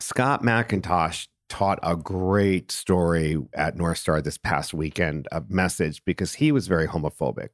[0.00, 6.34] Scott McIntosh taught a great story at North Star this past weekend, a message because
[6.34, 7.50] he was very homophobic.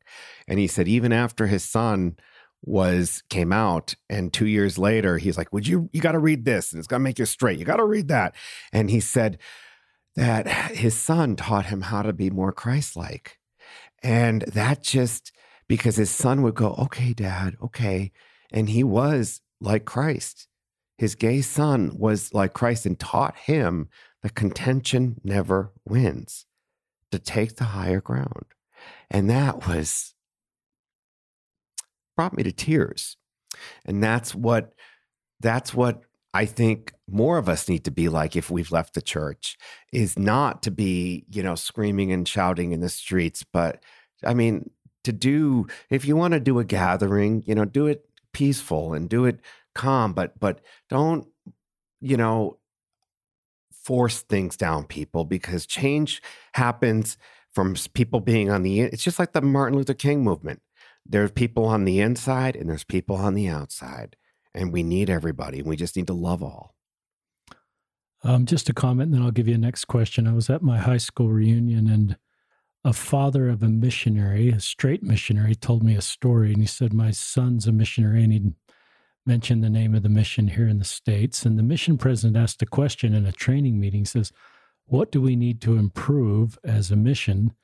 [0.49, 2.17] And he said, even after his son
[2.65, 6.45] was came out and two years later he's like would you you got to read
[6.45, 8.37] this and it's going to make you straight you got to read that
[8.73, 9.37] and he said
[10.15, 13.37] that his son taught him how to be more christ-like
[14.03, 15.33] and that just
[15.69, 18.13] because his son would go okay dad okay
[18.53, 20.49] and he was like christ
[21.03, 23.89] his gay son was like Christ and taught him
[24.23, 26.47] that contention never wins,
[27.11, 28.45] to take the higher ground.
[29.11, 30.15] And that was
[32.15, 33.17] brought me to tears.
[33.85, 34.75] And that's what
[35.41, 36.03] that's what
[36.35, 39.59] I think more of us need to be like if we've left the church
[39.93, 43.83] is not to be, you know, screaming and shouting in the streets, but
[44.25, 44.71] I mean,
[45.05, 49.09] to do if you want to do a gathering, you know, do it peaceful and
[49.09, 49.41] do it
[49.75, 51.27] calm, but but don't
[52.01, 52.59] you know
[53.73, 56.23] force things down people because change
[56.55, 57.17] happens
[57.53, 60.63] from people being on the it's just like the Martin Luther King movement.
[61.05, 64.17] There's people on the inside and there's people on the outside,
[64.55, 65.61] and we need everybody.
[65.61, 66.75] and We just need to love all.
[68.25, 70.29] Um, just a comment, and then I'll give you a next question.
[70.29, 72.17] I was at my high school reunion, and
[72.85, 76.93] a father of a missionary, a straight missionary, told me a story, and he said,
[76.93, 78.53] "My son's a missionary, and he
[79.27, 81.45] mentioned the name of the mission here in the States.
[81.45, 84.33] And the mission president asked a question in a training meeting says,
[84.87, 87.55] What do we need to improve as a mission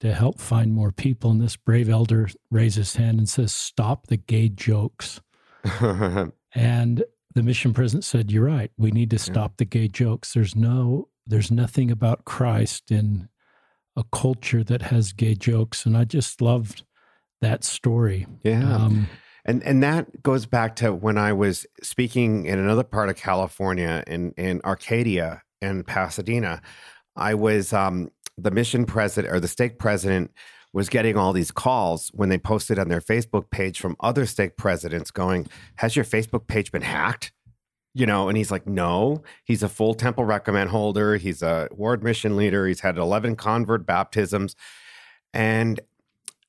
[0.00, 1.30] to help find more people?
[1.30, 5.20] And this brave elder raises his hand and says, Stop the gay jokes.
[6.54, 8.70] and the mission president said, You're right.
[8.76, 9.56] We need to stop yeah.
[9.58, 10.32] the gay jokes.
[10.32, 13.28] There's no, there's nothing about Christ in
[13.96, 15.86] a culture that has gay jokes.
[15.86, 16.84] And I just loved
[17.40, 18.26] that story.
[18.42, 18.74] Yeah.
[18.74, 19.08] Um,
[19.44, 24.02] and and that goes back to when I was speaking in another part of California
[24.06, 26.62] in in Arcadia and Pasadena.
[27.16, 30.32] I was um, the mission president or the stake president
[30.74, 34.56] was getting all these calls when they posted on their Facebook page from other stake
[34.56, 37.32] presidents going, "Has your Facebook page been hacked?"
[37.94, 41.16] You know, and he's like, "No, he's a full temple recommend holder.
[41.16, 42.66] He's a ward mission leader.
[42.66, 44.56] He's had 11 convert baptisms."
[45.32, 45.80] And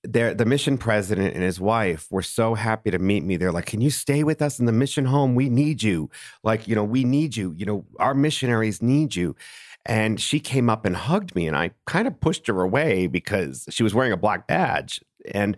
[0.04, 3.38] the mission president and his wife were so happy to meet me.
[3.38, 5.36] They're like, "Can you stay with us in the mission home?
[5.36, 6.10] We need you.
[6.44, 7.54] Like, you know, we need you.
[7.56, 9.36] You know, our missionaries need you."
[9.86, 13.66] And she came up and hugged me, and I kind of pushed her away because
[13.70, 15.00] she was wearing a black badge.
[15.32, 15.58] And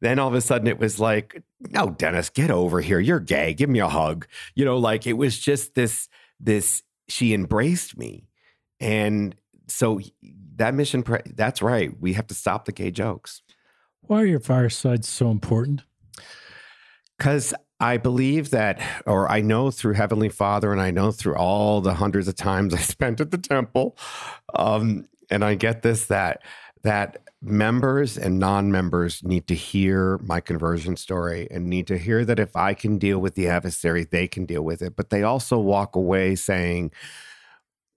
[0.00, 3.00] then all of a sudden, it was like, "No, Dennis, get over here.
[3.00, 3.54] You're gay.
[3.54, 6.08] Give me a hug." You know, like it was just this.
[6.40, 8.28] This she embraced me,
[8.80, 9.34] and
[9.68, 10.00] so
[10.56, 11.02] that mission.
[11.02, 11.92] Pre- that's right.
[12.00, 13.42] We have to stop the gay jokes.
[14.02, 15.82] Why are your firesides so important?
[17.18, 21.80] Because I believe that, or I know through Heavenly Father, and I know through all
[21.80, 23.96] the hundreds of times I spent at the temple,
[24.54, 26.42] um, and I get this that
[26.82, 32.38] that members and non-members need to hear my conversion story and need to hear that
[32.38, 34.94] if I can deal with the adversary, they can deal with it.
[34.94, 36.92] But they also walk away saying,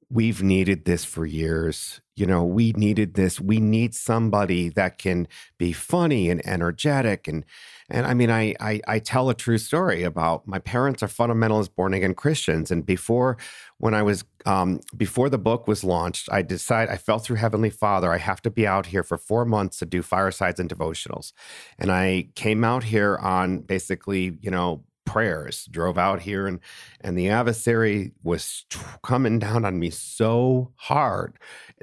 [0.10, 2.02] we've needed this for years.
[2.16, 3.40] You know, we needed this.
[3.40, 7.28] We need somebody that can be funny and energetic.
[7.28, 7.46] And
[7.90, 11.76] and I mean, I I, I tell a true story about my parents are fundamentalist
[11.76, 12.72] born again Christians.
[12.72, 13.38] And before
[13.78, 17.70] when I was um, before the book was launched, I decided I felt through Heavenly
[17.70, 21.34] Father, I have to be out here for four months to do firesides and devotionals.
[21.78, 26.60] And I came out here on basically, you know, prayers drove out here and
[27.02, 28.66] and the adversary was
[29.02, 31.34] coming down on me so hard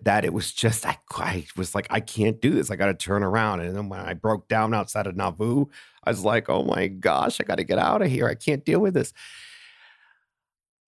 [0.05, 2.95] that it was just I, I was like I can't do this I got to
[2.95, 5.67] turn around and then when I broke down outside of Nauvoo
[6.07, 8.65] I was like oh my gosh I got to get out of here I can't
[8.65, 9.13] deal with this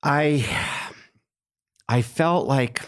[0.03, 0.47] I
[1.89, 2.83] I felt like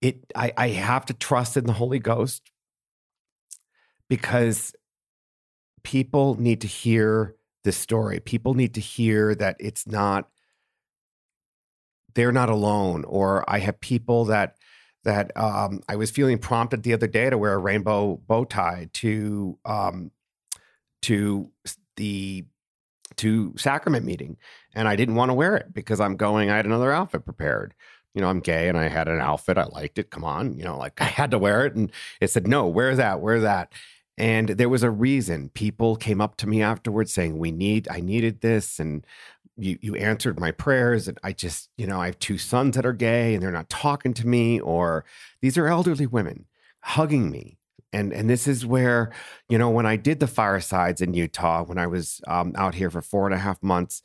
[0.00, 2.50] it I I have to trust in the Holy Ghost
[4.08, 4.74] because
[5.82, 8.20] people need to hear this story.
[8.20, 10.28] People need to hear that it's not
[12.14, 14.56] they're not alone or I have people that
[15.04, 18.88] that um, I was feeling prompted the other day to wear a rainbow bow tie
[18.94, 20.12] to um,
[21.02, 21.50] to
[21.96, 22.44] the
[23.16, 24.36] to sacrament meeting
[24.74, 27.74] and I didn't want to wear it because I'm going I had another outfit prepared
[28.14, 29.58] You know, I'm gay and I had an outfit.
[29.58, 30.10] I liked it.
[30.10, 30.56] Come on.
[30.56, 31.74] You know, like I had to wear it.
[31.74, 31.90] And
[32.20, 33.72] it said, no, wear that, wear that.
[34.18, 35.48] And there was a reason.
[35.50, 38.78] People came up to me afterwards saying, we need, I needed this.
[38.78, 39.06] And
[39.56, 41.08] you, you answered my prayers.
[41.08, 43.70] And I just, you know, I have two sons that are gay and they're not
[43.70, 45.04] talking to me, or
[45.40, 46.46] these are elderly women
[46.80, 47.58] hugging me
[47.92, 49.12] and and this is where
[49.48, 52.90] you know when i did the firesides in utah when i was um, out here
[52.90, 54.02] for four and a half months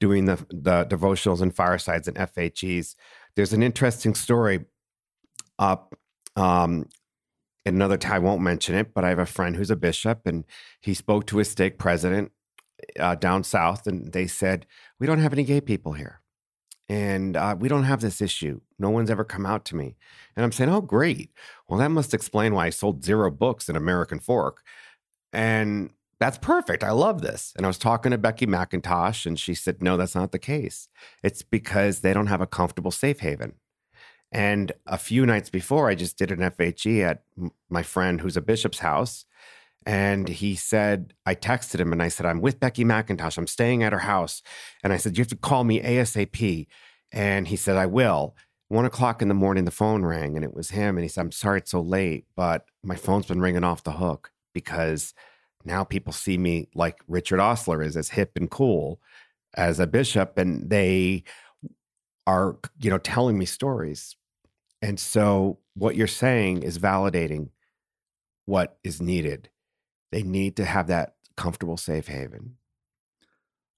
[0.00, 2.94] doing the the devotionals and firesides and fhes
[3.36, 4.64] there's an interesting story
[5.58, 5.94] up
[6.36, 6.88] um,
[7.66, 10.44] another time i won't mention it but i have a friend who's a bishop and
[10.80, 12.32] he spoke to his stake president
[12.98, 14.66] uh, down south and they said
[14.98, 16.20] we don't have any gay people here
[16.88, 18.60] and uh, we don't have this issue.
[18.78, 19.96] No one's ever come out to me.
[20.36, 21.30] And I'm saying, oh, great.
[21.68, 24.62] Well, that must explain why I sold zero books in American Fork.
[25.32, 26.82] And that's perfect.
[26.82, 27.52] I love this.
[27.56, 30.88] And I was talking to Becky McIntosh, and she said, no, that's not the case.
[31.22, 33.54] It's because they don't have a comfortable safe haven.
[34.32, 37.22] And a few nights before, I just did an FHE at
[37.70, 39.24] my friend who's a bishop's house.
[39.86, 43.38] And he said, I texted him and I said, I'm with Becky McIntosh.
[43.38, 44.42] I'm staying at her house.
[44.82, 46.66] And I said, You have to call me ASAP.
[47.12, 48.36] And he said, I will.
[48.68, 50.96] One o'clock in the morning, the phone rang and it was him.
[50.96, 53.92] And he said, I'm sorry it's so late, but my phone's been ringing off the
[53.92, 55.14] hook because
[55.64, 59.00] now people see me like Richard Ostler is as hip and cool
[59.56, 60.36] as a bishop.
[60.36, 61.24] And they
[62.26, 64.16] are, you know, telling me stories.
[64.82, 67.48] And so what you're saying is validating
[68.44, 69.48] what is needed
[70.10, 72.56] they need to have that comfortable safe haven.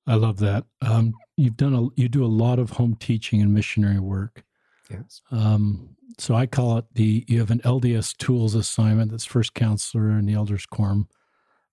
[0.06, 0.64] I love that.
[0.80, 4.44] Um, you've done a you do a lot of home teaching and missionary work.
[4.90, 5.22] Yes.
[5.30, 10.10] Um, so I call it the you have an LDS tools assignment that's first counselor
[10.10, 11.08] in the elders quorum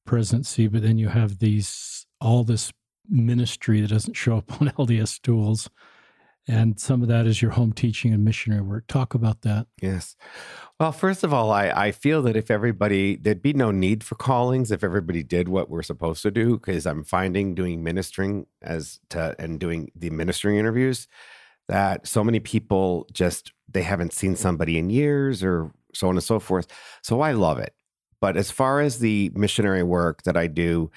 [0.05, 2.71] presidency, but then you have these all this
[3.09, 5.69] ministry that doesn't show up on LDS tools
[6.47, 8.85] and some of that is your home teaching and missionary work.
[8.87, 9.67] Talk about that.
[9.81, 10.15] Yes.
[10.79, 14.15] Well, first of all, I, I feel that if everybody, there'd be no need for
[14.15, 18.99] callings if everybody did what we're supposed to do, because I'm finding doing ministering as
[19.09, 21.07] to, and doing the ministering interviews
[21.67, 26.23] that so many people just, they haven't seen somebody in years or so on and
[26.23, 26.67] so forth.
[27.01, 27.73] So I love it.
[28.21, 30.91] But as far as the missionary work that I do,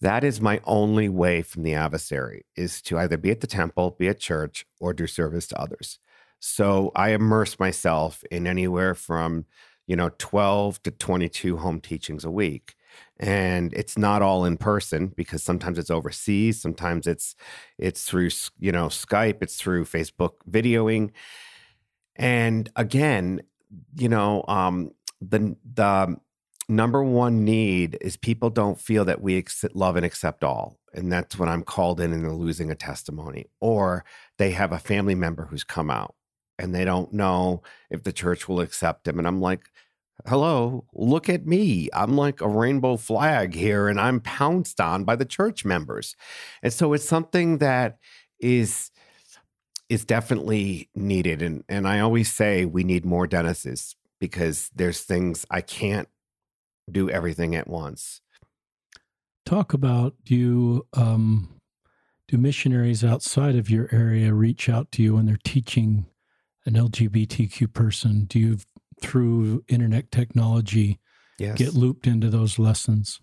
[0.00, 3.96] that is my only way from the adversary is to either be at the temple,
[3.98, 5.98] be at church, or do service to others.
[6.38, 9.46] So I immerse myself in anywhere from,
[9.86, 12.74] you know, 12 to 22 home teachings a week.
[13.18, 17.34] And it's not all in person because sometimes it's overseas, sometimes it's
[17.78, 21.10] it's through, you know, Skype, it's through Facebook videoing.
[22.16, 23.42] And again,
[23.96, 26.16] you know, um the the
[26.68, 30.78] number one need is people don't feel that we ex- love and accept all.
[30.92, 33.46] And that's when I'm called in and they're losing a testimony.
[33.60, 34.04] Or
[34.38, 36.14] they have a family member who's come out
[36.58, 39.18] and they don't know if the church will accept them.
[39.18, 39.68] And I'm like,
[40.26, 41.88] hello, look at me.
[41.92, 46.16] I'm like a rainbow flag here and I'm pounced on by the church members.
[46.62, 47.98] And so it's something that
[48.40, 48.90] is
[49.88, 55.46] is definitely needed and and I always say we need more Dennises because there's things
[55.48, 56.08] I can't
[56.90, 58.20] do everything at once.
[59.44, 61.60] Talk about do you um,
[62.28, 66.06] do missionaries outside of your area reach out to you when they're teaching
[66.64, 68.24] an LGBTQ person?
[68.24, 68.58] Do you
[69.00, 70.98] through internet technology
[71.38, 71.58] yes.
[71.58, 73.20] get looped into those lessons?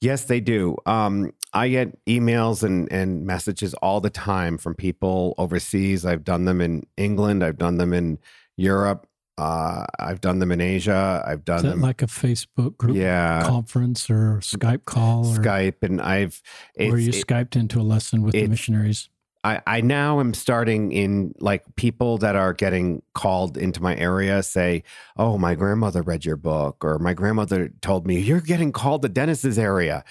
[0.00, 0.76] Yes, they do.
[0.84, 6.04] Um, I get emails and, and messages all the time from people overseas.
[6.04, 7.44] I've done them in England.
[7.44, 8.18] I've done them in
[8.56, 9.06] Europe.
[9.38, 11.24] Uh, I've done them in Asia.
[11.26, 16.00] I've done them like a Facebook group, yeah, conference or Skype call, or, Skype, and
[16.00, 16.42] I've
[16.78, 19.08] or you it, Skyped into a lesson with the missionaries.
[19.44, 24.42] I, I now am starting in like people that are getting called into my area
[24.42, 24.84] say,
[25.16, 29.08] "Oh, my grandmother read your book," or "My grandmother told me you're getting called to
[29.08, 30.04] Dennis's area,"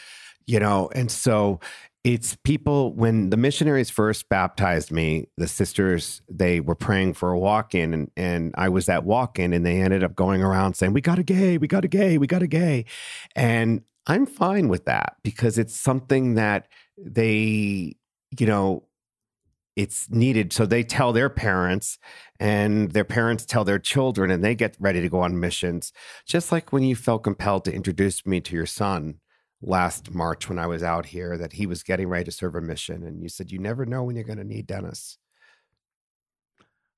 [0.47, 1.59] you know, and so
[2.03, 7.39] it's people when the missionaries first baptized me the sisters they were praying for a
[7.39, 11.01] walk-in and, and i was that walk-in and they ended up going around saying we
[11.01, 12.85] got a gay we got a gay we got a gay.
[13.35, 17.95] And i'm fine with that because it's something that they
[18.39, 18.83] you know
[19.77, 20.51] it's needed.
[20.51, 21.97] So they tell their parents
[22.39, 25.93] and their parents tell their children and they get ready to go on missions.
[26.25, 29.20] Just like when you felt compelled to introduce me to your son
[29.61, 32.61] last March when I was out here that he was getting ready to serve a
[32.61, 33.03] mission.
[33.03, 35.17] And you said, You never know when you're going to need Dennis.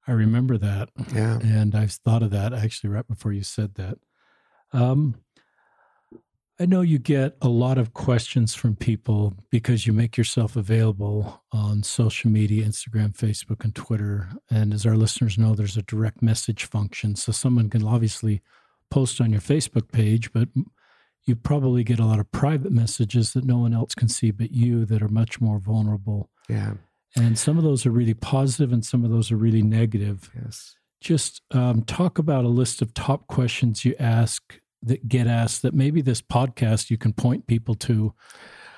[0.08, 0.90] I remember that.
[1.14, 1.40] Yeah.
[1.40, 3.98] And I've thought of that actually right before you said that.
[4.74, 5.16] Um,
[6.60, 11.44] I know you get a lot of questions from people because you make yourself available
[11.52, 14.30] on social media, Instagram, Facebook, and Twitter.
[14.52, 17.16] And as our listeners know, there's a direct message function.
[17.16, 18.42] So someone can obviously
[18.92, 20.48] post on your Facebook page, but
[21.26, 24.52] you probably get a lot of private messages that no one else can see but
[24.52, 26.30] you that are much more vulnerable.
[26.50, 26.74] Yeah.
[27.16, 30.30] And some of those are really positive and some of those are really negative.
[30.36, 30.76] Yes.
[31.00, 35.74] Just um, talk about a list of top questions you ask that get asked that
[35.74, 38.14] maybe this podcast you can point people to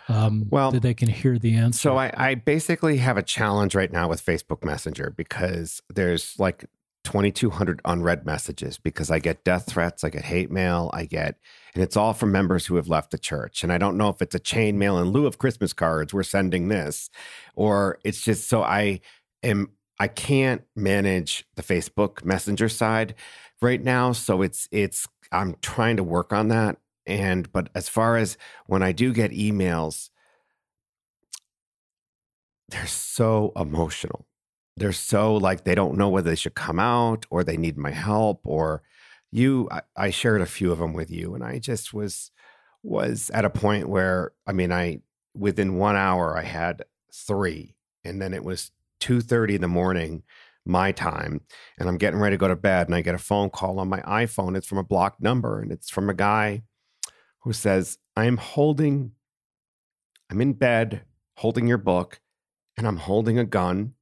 [0.08, 1.80] um, well, that they can hear the answer.
[1.80, 6.66] So I, I basically have a challenge right now with Facebook Messenger because there's like
[7.06, 11.38] 2,200 unread messages because I get death threats, I get hate mail, I get,
[11.74, 13.64] and it's all from members who have left the church.
[13.64, 16.24] And I don't know if it's a chain mail in lieu of Christmas cards, we're
[16.24, 17.10] sending this,
[17.56, 19.00] or it's just so I
[19.44, 23.16] am, I can't manage the Facebook Messenger side
[23.62, 24.12] right now.
[24.12, 26.78] So it's, it's I'm trying to work on that.
[27.06, 28.36] And but as far as
[28.66, 30.10] when I do get emails,
[32.70, 34.26] they're so emotional.
[34.78, 37.92] They're so like they don't know whether they should come out or they need my
[37.92, 38.84] help or
[39.32, 42.32] you I, I shared a few of them with you and I just was
[42.84, 45.02] was at a point where I mean I
[45.34, 50.24] within 1 hour I had 3 and then it was 2:30 in the morning
[50.66, 51.42] my time
[51.78, 53.88] and I'm getting ready to go to bed and I get a phone call on
[53.88, 54.58] my iPhone.
[54.58, 56.64] It's from a blocked number and it's from a guy
[57.42, 59.12] who says, I'm holding,
[60.30, 61.04] I'm in bed
[61.38, 62.20] holding your book
[62.78, 63.94] and I'm holding a gun.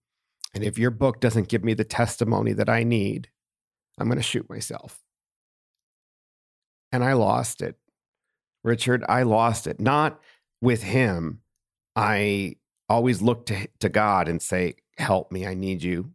[0.54, 3.30] And if your book doesn't give me the testimony that I need,
[3.98, 5.00] I'm going to shoot myself.
[6.92, 7.76] And I lost it.
[8.64, 9.80] Richard, I lost it.
[9.80, 10.20] Not
[10.62, 11.42] with him.
[11.96, 15.48] I always look to, to God and say, Help me.
[15.48, 16.14] I need you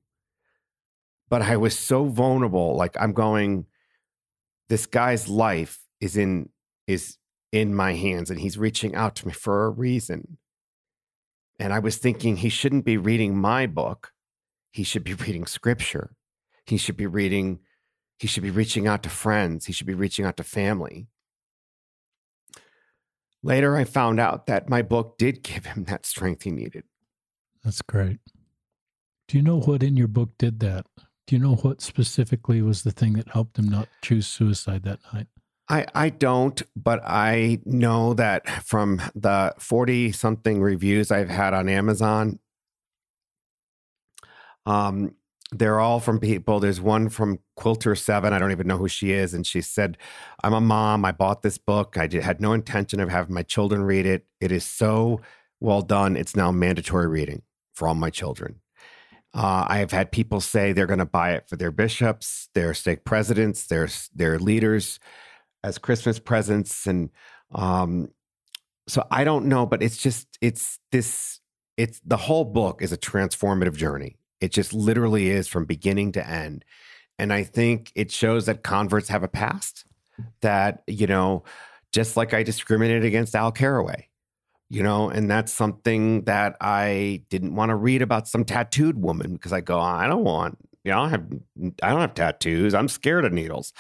[1.29, 2.75] but I was so vulnerable.
[2.77, 3.67] Like I'm going,
[4.69, 6.51] this guy's life is in
[6.87, 7.19] is
[7.53, 10.39] in my hands, and he's reaching out to me for a reason.
[11.59, 14.13] And I was thinking he shouldn't be reading my book.
[14.71, 16.15] He should be reading scripture.
[16.67, 17.61] He should be reading,
[18.19, 19.67] he should be reaching out to friends.
[19.67, 21.09] He should be reaching out to family.
[23.43, 26.85] Later, I found out that my book did give him that strength he needed.
[27.65, 28.19] That's great.
[29.29, 30.87] Do you know what in your book did that?
[31.27, 35.01] Do you know what specifically was the thing that helped him not choose suicide that
[35.13, 35.27] night?
[35.69, 41.69] I, I don't, but I know that from the 40 something reviews I've had on
[41.69, 42.39] Amazon,
[44.69, 45.15] um,
[45.51, 46.61] they're all from people.
[46.61, 48.33] There's one from Quilter7.
[48.33, 49.33] I don't even know who she is.
[49.33, 49.97] And she said,
[50.45, 51.07] I'm a mom.
[51.07, 51.97] I bought this book.
[51.97, 54.27] I had no intention of having my children read it.
[54.41, 55.23] It is so
[55.59, 56.17] well done.
[56.17, 57.43] It's now mandatory reading
[57.75, 58.61] for all my children.
[59.35, 62.75] Uh, I have had people say they're going to buy it for their bishops, their
[62.75, 64.99] stake presidents, their their leaders
[65.63, 67.11] as Christmas presents, and
[67.55, 68.09] um,
[68.87, 71.41] so I don't know, but it's just it's this
[71.77, 74.17] it's the whole book is a transformative journey.
[74.41, 76.65] It just literally is from beginning to end,
[77.19, 79.85] and I think it shows that converts have a past.
[80.41, 81.45] That you know,
[81.93, 84.09] just like I discriminated against Al Carraway,
[84.71, 89.33] you know, and that's something that I didn't want to read about some tattooed woman
[89.33, 91.27] because I go, I don't want, you know, I have,
[91.83, 92.75] I don't have tattoos.
[92.75, 93.73] I'm scared of needles.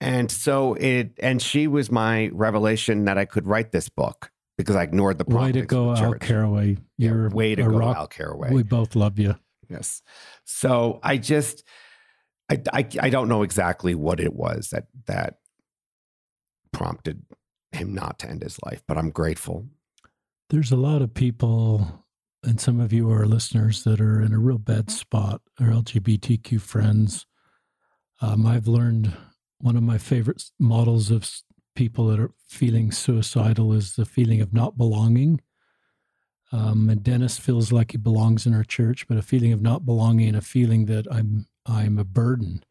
[0.00, 4.76] And so it, and she was my revelation that I could write this book because
[4.76, 6.78] I ignored the way to go, Al Carraway.
[6.96, 8.52] You're yeah, way to go, rock, Al Carraway.
[8.52, 9.36] We both love you.
[10.44, 11.64] So I just,
[12.50, 15.38] I, I, I don't know exactly what it was that that
[16.72, 17.22] prompted
[17.72, 19.66] him not to end his life, but I'm grateful
[20.50, 22.04] there's a lot of people,
[22.42, 26.60] and some of you are listeners that are in a real bad spot, our LGBTQ
[26.60, 27.26] friends.
[28.20, 29.16] Um, I've learned
[29.58, 31.28] one of my favorite models of
[31.74, 35.40] people that are feeling suicidal is the feeling of not belonging.
[36.54, 39.84] Um, and Dennis feels like he belongs in our church, but a feeling of not
[39.84, 42.62] belonging and a feeling that I'm I'm a burden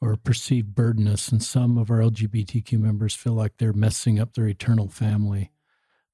[0.00, 1.28] or perceived burdenous.
[1.28, 5.50] And some of our LGBTQ members feel like they're messing up their eternal family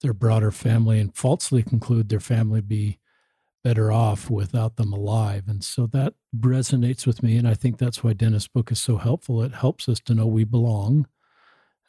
[0.04, 2.98] their broader family and falsely conclude their family be
[3.64, 5.44] better off without them alive.
[5.48, 7.38] And so that resonates with me.
[7.38, 9.42] And I think that's why Dennis' book is so helpful.
[9.42, 11.06] It helps us to know we belong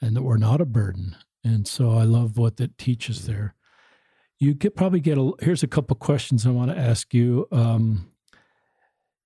[0.01, 1.17] and that we're not a burden.
[1.43, 3.53] And so I love what that teaches there.
[4.39, 7.47] You get probably get a here's a couple questions I want to ask you.
[7.51, 8.11] Um,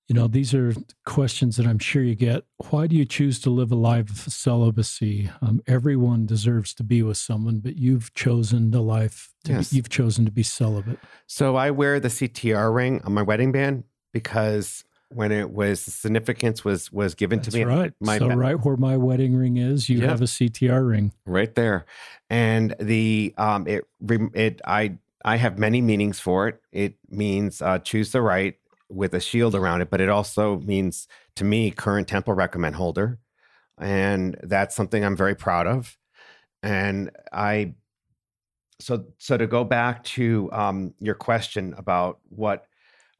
[0.09, 0.73] you know, these are
[1.05, 2.43] questions that I'm sure you get.
[2.71, 5.29] Why do you choose to live a life of celibacy?
[5.39, 9.31] Um, everyone deserves to be with someone, but you've chosen the life.
[9.43, 9.69] To yes.
[9.69, 10.97] be, you've chosen to be celibate.
[11.27, 16.63] So I wear the CTR ring on my wedding band because when it was significance
[16.63, 17.63] was was given That's to me.
[17.65, 17.93] right.
[17.99, 20.07] My so right where my wedding ring is, you Yeah.
[20.07, 21.11] have a CTR ring.
[21.25, 21.85] right there
[22.29, 23.85] and the um it
[24.35, 24.95] it i
[25.25, 28.55] i have many meanings for it it means uh choose the right
[28.89, 33.17] with a shield around it but it also means to me current temple recommend holder
[33.79, 35.97] and that's something i'm very proud of
[36.61, 37.73] and i
[38.79, 42.65] so so to go back to um your question about what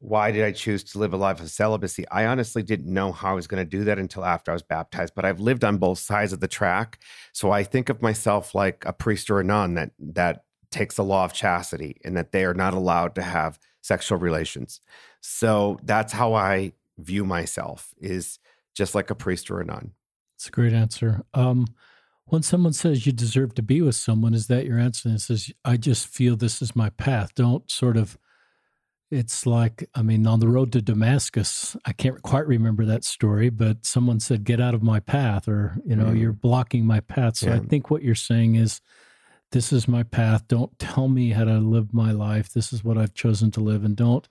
[0.00, 2.08] why did I choose to live a life of celibacy?
[2.10, 4.62] I honestly didn't know how I was going to do that until after I was
[4.62, 6.98] baptized, but I've lived on both sides of the track.
[7.32, 11.04] So I think of myself like a priest or a nun that that takes the
[11.04, 14.80] law of chastity and that they are not allowed to have sexual relations.
[15.20, 18.38] So that's how I view myself is
[18.74, 19.92] just like a priest or a nun.
[20.36, 21.22] It's a great answer.
[21.34, 21.66] Um,
[22.24, 25.08] when someone says you deserve to be with someone, is that your answer?
[25.08, 27.34] And says, I just feel this is my path.
[27.34, 28.16] Don't sort of,
[29.10, 33.50] it's like, I mean, on the road to Damascus, I can't quite remember that story,
[33.50, 36.20] but someone said, get out of my path, or, you know, Mm.
[36.20, 37.38] you're blocking my path.
[37.38, 38.80] So I think what you're saying is,
[39.52, 40.46] this is my path.
[40.46, 42.52] Don't tell me how to live my life.
[42.52, 43.84] This is what I've chosen to live.
[43.84, 44.28] And don't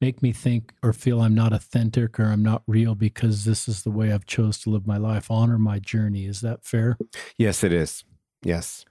[0.00, 3.84] make me think or feel I'm not authentic or I'm not real because this is
[3.84, 5.30] the way I've chose to live my life.
[5.30, 6.26] Honor my journey.
[6.26, 6.98] Is that fair?
[7.38, 8.02] Yes, it is.
[8.42, 8.84] Yes.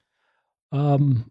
[0.71, 1.29] Um,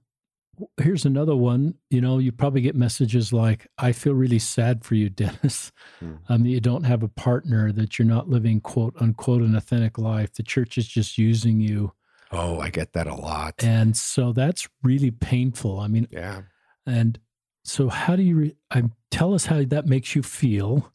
[0.81, 1.75] here's another one.
[1.91, 5.73] You know, you probably get messages like, I feel really sad for you, Dennis.
[6.01, 6.13] Hmm.
[6.29, 9.99] Um, that you don't have a partner, that you're not living quote unquote an authentic
[9.99, 10.35] life.
[10.35, 11.93] The church is just using you.
[12.33, 13.63] Oh, I get that a lot.
[13.63, 15.79] And so that's really painful.
[15.79, 16.43] I mean, yeah.
[16.87, 17.19] And
[17.65, 20.93] so, how do you re- I, tell us how that makes you feel?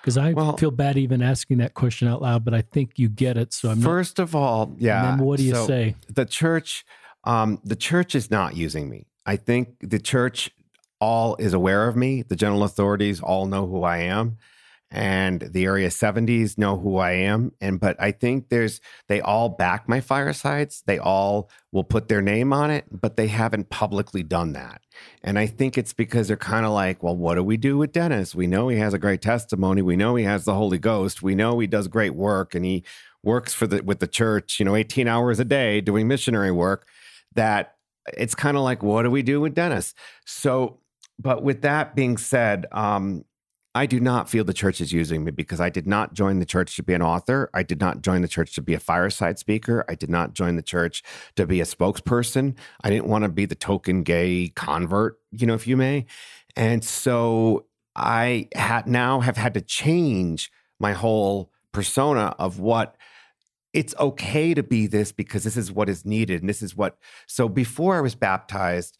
[0.00, 3.08] Because I Well- feel bad even asking that question out loud, but I think you
[3.08, 3.52] get it.
[3.52, 5.10] So I'm First of all, yeah.
[5.10, 5.96] And then what do you so- say?
[6.08, 6.84] the church
[7.26, 9.06] um the church is not using me.
[9.26, 10.50] I think the church
[11.00, 12.22] all is aware of me.
[12.22, 14.38] The general authorities all know who i am
[14.88, 17.52] and the area 70s know who i am.
[17.60, 20.82] And but i think there's they all back my firesides.
[20.86, 24.80] They all will put their name on it but they haven't publicly done that.
[25.22, 27.92] And i think it's because they're kind of like well what do we do with
[27.92, 28.34] dennis?
[28.34, 29.82] We know he has a great testimony.
[29.82, 31.22] We know he has the holy ghost.
[31.22, 32.84] We know he does great work and he
[33.22, 36.86] works for the with the church you know 18 hours a day doing missionary work
[37.36, 37.74] that
[38.16, 39.94] it's kind of like what do we do with dennis?
[40.24, 40.80] So
[41.18, 43.24] but with that being said um
[43.74, 46.44] i do not feel the church is using me because i did not join the
[46.46, 47.50] church to be an author.
[47.54, 49.84] I did not join the church to be a fireside speaker.
[49.88, 51.02] I did not join the church
[51.36, 52.54] to be a spokesperson.
[52.82, 56.06] I didn't want to be the token gay convert you know if you may.
[56.56, 62.95] And so i had now have had to change my whole persona of what
[63.76, 66.96] it's okay to be this because this is what is needed and this is what
[67.26, 68.98] so before i was baptized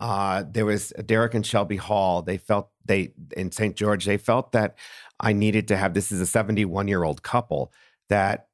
[0.00, 4.50] uh there was derek and shelby hall they felt they in st george they felt
[4.50, 4.76] that
[5.20, 7.72] i needed to have this is a 71 year old couple
[8.08, 8.48] that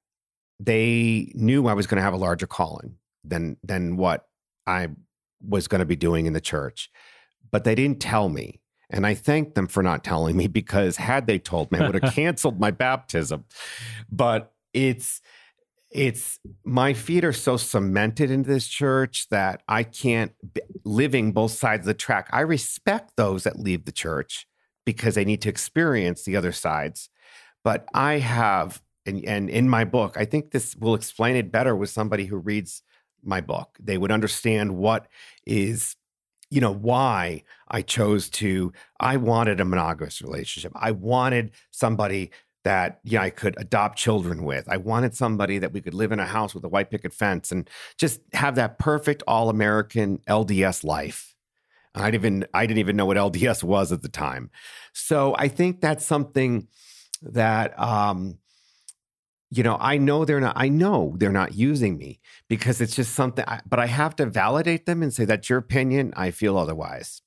[0.60, 4.28] they knew i was going to have a larger calling than than what
[4.66, 4.88] i
[5.40, 6.90] was going to be doing in the church
[7.50, 8.60] but they didn't tell me
[8.94, 12.02] and I thank them for not telling me because had they told me, I would
[12.02, 13.46] have canceled my baptism.
[14.10, 15.22] But it's
[15.92, 21.52] it's my feet are so cemented into this church that I can't be living both
[21.52, 22.28] sides of the track.
[22.32, 24.46] I respect those that leave the church
[24.84, 27.10] because they need to experience the other sides.
[27.62, 31.76] But I have, and, and in my book, I think this will explain it better
[31.76, 32.82] with somebody who reads
[33.22, 33.76] my book.
[33.78, 35.06] They would understand what
[35.46, 35.96] is
[36.50, 40.72] you know why I chose to I wanted a monogamous relationship.
[40.74, 42.30] I wanted somebody
[42.64, 44.68] that yeah I could adopt children with.
[44.68, 47.50] I wanted somebody that we could live in a house with a white picket fence
[47.52, 51.34] and just have that perfect all-American LDS life.
[51.94, 54.50] I didn't even I didn't even know what LDS was at the time.
[54.92, 56.68] So I think that's something
[57.22, 58.38] that um
[59.54, 63.14] you know, I know they're not, I know they're not using me because it's just
[63.14, 66.14] something, I, but I have to validate them and say, that's your opinion.
[66.16, 67.20] I feel otherwise.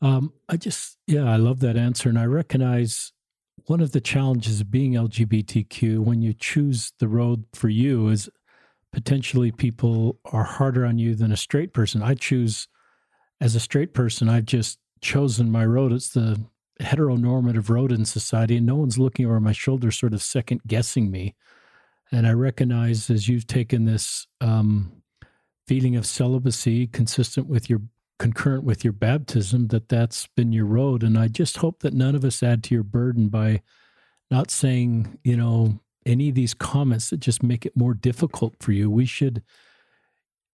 [0.00, 2.08] Um, I just, yeah, I love that answer.
[2.08, 3.12] And I recognize
[3.66, 8.30] one of the challenges of being LGBTQ when you choose the road for you is
[8.92, 12.02] potentially people are harder on you than a straight person.
[12.02, 12.68] I choose,
[13.40, 15.92] as a straight person, I've just chosen my road.
[15.92, 16.40] It's the
[16.80, 21.10] heteronormative road in society, and no one's looking over my shoulder, sort of second guessing
[21.10, 21.34] me.
[22.10, 25.02] And I recognize as you've taken this um,
[25.66, 27.82] feeling of celibacy consistent with your
[28.18, 31.02] concurrent with your baptism, that that's been your road.
[31.02, 33.62] And I just hope that none of us add to your burden by
[34.30, 38.72] not saying, you know, any of these comments that just make it more difficult for
[38.72, 38.90] you.
[38.90, 39.42] We should,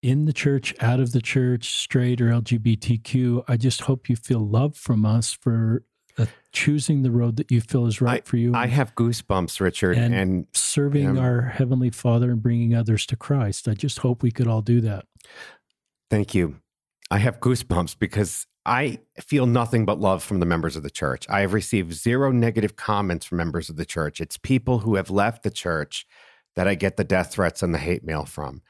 [0.01, 4.45] in the church, out of the church, straight or LGBTQ, I just hope you feel
[4.45, 5.83] love from us for
[6.17, 8.53] uh, choosing the road that you feel is right I, for you.
[8.53, 13.67] I have goosebumps, Richard, and, and serving our Heavenly Father and bringing others to Christ.
[13.67, 15.05] I just hope we could all do that.
[16.09, 16.57] Thank you.
[17.11, 21.25] I have goosebumps because I feel nothing but love from the members of the church.
[21.29, 24.19] I have received zero negative comments from members of the church.
[24.19, 26.07] It's people who have left the church
[26.55, 28.61] that I get the death threats and the hate mail from.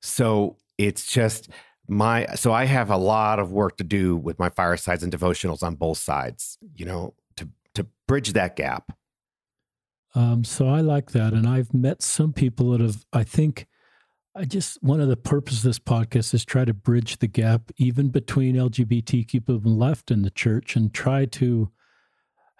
[0.00, 1.50] So it's just
[1.88, 5.62] my so I have a lot of work to do with my firesides and devotionals
[5.62, 8.96] on both sides, you know, to to bridge that gap.
[10.14, 13.04] Um, so I like that, and I've met some people that have.
[13.12, 13.66] I think
[14.34, 17.70] I just one of the purposes of this podcast is try to bridge the gap
[17.76, 21.70] even between LGBTQ people left in the church, and try to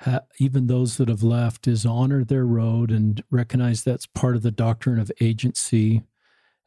[0.01, 4.43] ha- even those that have left is honor their road and recognize that's part of
[4.43, 6.03] the doctrine of agency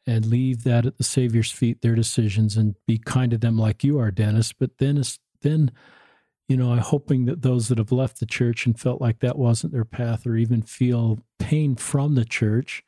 [0.08, 3.82] and leave that at the Savior's feet, their decisions, and be kind to them like
[3.82, 4.52] you are, Dennis.
[4.52, 5.02] But then,
[5.42, 5.72] then,
[6.48, 9.36] you know, I'm hoping that those that have left the church and felt like that
[9.38, 12.84] wasn't their path, or even feel pain from the church,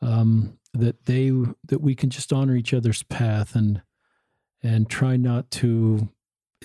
[0.00, 1.30] um, that they
[1.64, 3.82] that we can just honor each other's path and
[4.62, 6.08] and try not to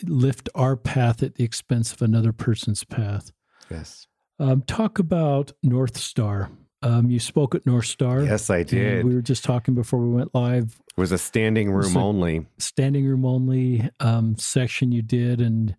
[0.03, 3.31] lift our path at the expense of another person's path.
[3.69, 4.07] Yes.
[4.39, 6.49] Um, talk about North Star.
[6.83, 8.21] Um, you spoke at North Star.
[8.21, 9.03] Yes, I did.
[9.03, 10.79] We were just talking before we went live.
[10.95, 12.45] It was a standing room only.
[12.59, 15.75] Standing room only um, section you did, and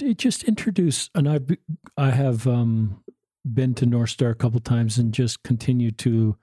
[0.00, 1.10] it just introduce.
[1.14, 1.40] And I,
[1.96, 3.04] I have um,
[3.44, 6.36] been to North Star a couple times, and just continue to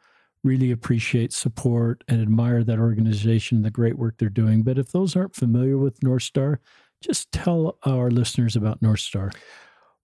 [0.44, 4.64] really appreciate, support, and admire that organization, and the great work they're doing.
[4.64, 6.60] But if those aren't familiar with North Star,
[7.02, 9.32] just tell our listeners about North Star.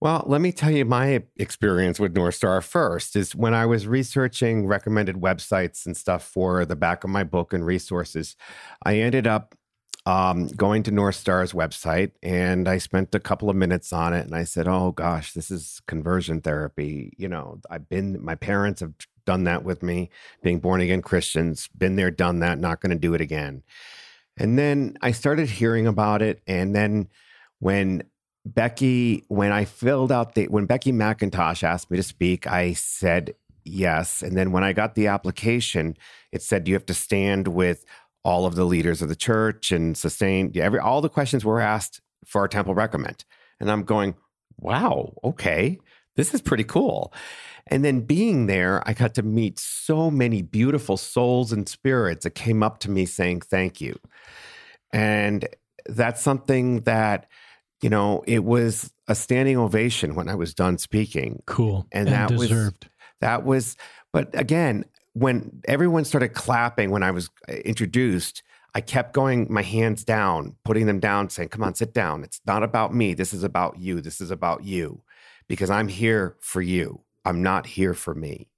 [0.00, 3.86] Well, let me tell you my experience with North Star first is when I was
[3.86, 8.34] researching recommended websites and stuff for the back of my book and resources,
[8.82, 9.54] I ended up
[10.10, 14.26] um, going to North Star's website and I spent a couple of minutes on it
[14.26, 17.12] and I said, Oh gosh, this is conversion therapy.
[17.16, 18.94] You know, I've been, my parents have
[19.24, 20.10] done that with me,
[20.42, 23.62] being born again Christians, been there, done that, not going to do it again.
[24.36, 26.42] And then I started hearing about it.
[26.44, 27.08] And then
[27.60, 28.02] when
[28.44, 33.34] Becky, when I filled out the, when Becky McIntosh asked me to speak, I said
[33.64, 34.22] yes.
[34.22, 35.96] And then when I got the application,
[36.32, 37.84] it said you have to stand with
[38.22, 42.00] all of the leaders of the church and sustain every, all the questions were asked
[42.24, 43.24] for our temple recommend.
[43.58, 44.14] And I'm going,
[44.58, 45.78] wow, okay,
[46.16, 47.12] this is pretty cool.
[47.66, 52.30] And then being there, I got to meet so many beautiful souls and spirits that
[52.30, 53.98] came up to me saying, thank you.
[54.92, 55.46] And
[55.86, 57.26] that's something that,
[57.80, 61.42] you know, it was a standing ovation when I was done speaking.
[61.46, 61.86] Cool.
[61.92, 62.84] And, and that deserved.
[62.84, 62.90] was
[63.20, 63.76] that was
[64.12, 68.42] but again, when everyone started clapping when I was uh, introduced,
[68.74, 72.22] I kept going my hands down, putting them down, saying, Come on, sit down.
[72.22, 73.14] It's not about me.
[73.14, 74.00] This is about you.
[74.00, 75.02] This is about you.
[75.48, 77.00] Because I'm here for you.
[77.24, 78.48] I'm not here for me.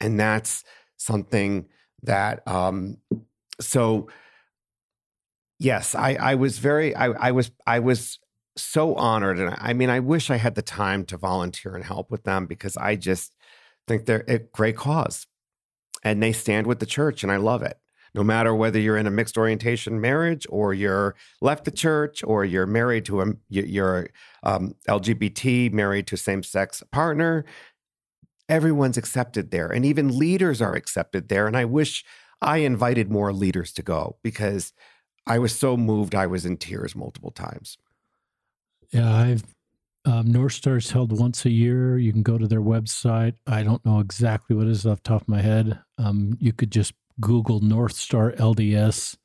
[0.00, 0.64] And that's
[0.96, 1.66] something
[2.02, 2.98] that um
[3.60, 4.08] so
[5.58, 8.18] yes, I, I was very I, I was I was
[8.56, 9.38] so honored.
[9.38, 12.46] And I mean, I wish I had the time to volunteer and help with them
[12.46, 13.34] because I just
[13.86, 15.26] think they're a great cause.
[16.06, 17.80] And they stand with the church, and I love it.
[18.14, 22.44] No matter whether you're in a mixed orientation marriage or you're left the church or
[22.44, 24.08] you're married to a you're
[24.44, 27.44] um, LGBT married to same sex partner,
[28.48, 31.48] everyone's accepted there, and even leaders are accepted there.
[31.48, 32.04] And I wish
[32.40, 34.72] I invited more leaders to go because
[35.26, 36.14] I was so moved.
[36.14, 37.78] I was in tears multiple times.
[38.92, 39.42] Yeah, I've
[40.04, 41.98] um, North Star's held once a year.
[41.98, 43.34] You can go to their website.
[43.44, 45.80] I don't know exactly what it is off the top of my head.
[45.98, 49.16] Um, you could just Google North Star LDS,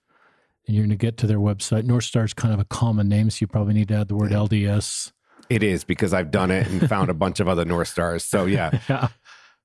[0.65, 1.83] and you're going to get to their website.
[1.83, 4.15] North Star is kind of a common name, so you probably need to add the
[4.15, 5.11] word LDS.
[5.49, 8.23] It is because I've done it and found a bunch of other North Stars.
[8.23, 9.09] So yeah, yeah.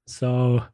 [0.07, 0.65] So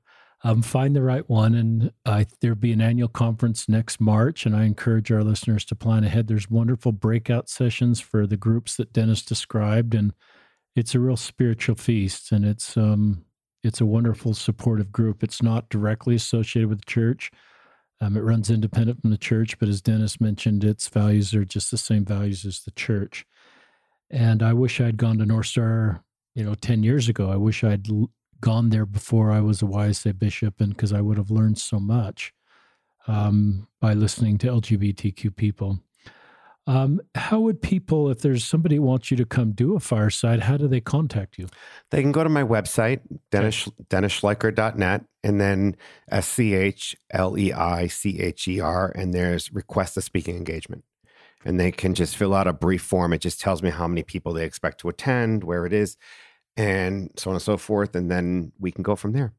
[0.45, 4.57] um, find the right one, and uh, there'll be an annual conference next March, and
[4.57, 6.27] I encourage our listeners to plan ahead.
[6.27, 10.13] There's wonderful breakout sessions for the groups that Dennis described, and
[10.75, 13.25] it's a real spiritual feast, and it's um,
[13.63, 15.23] it's a wonderful supportive group.
[15.23, 17.31] It's not directly associated with the church.
[18.01, 21.71] Um, it runs independent from the church, but as Dennis mentioned, its values are just
[21.71, 23.25] the same values as the church.
[24.11, 26.03] And I wish I'd gone to North Star,
[26.35, 27.31] you know, 10 years ago.
[27.31, 28.11] I wish I'd l-
[28.41, 31.79] gone there before I was a YSA bishop, and because I would have learned so
[31.79, 32.33] much
[33.07, 35.79] um, by listening to LGBTQ people.
[36.67, 40.41] Um, how would people, if there's somebody who wants you to come do a fireside,
[40.41, 41.49] how do they contact you?
[41.91, 43.01] They can go to my website,
[43.33, 45.77] Dennis, DennisSchleicher.net, and then
[46.09, 50.37] S C H L E I C H E R, and there's request a speaking
[50.37, 50.85] engagement.
[51.45, 53.13] and they can just fill out a brief form.
[53.13, 55.97] It just tells me how many people they expect to attend, where it is,
[56.57, 57.97] and so on and so forth.
[57.97, 59.33] And then we can go from there.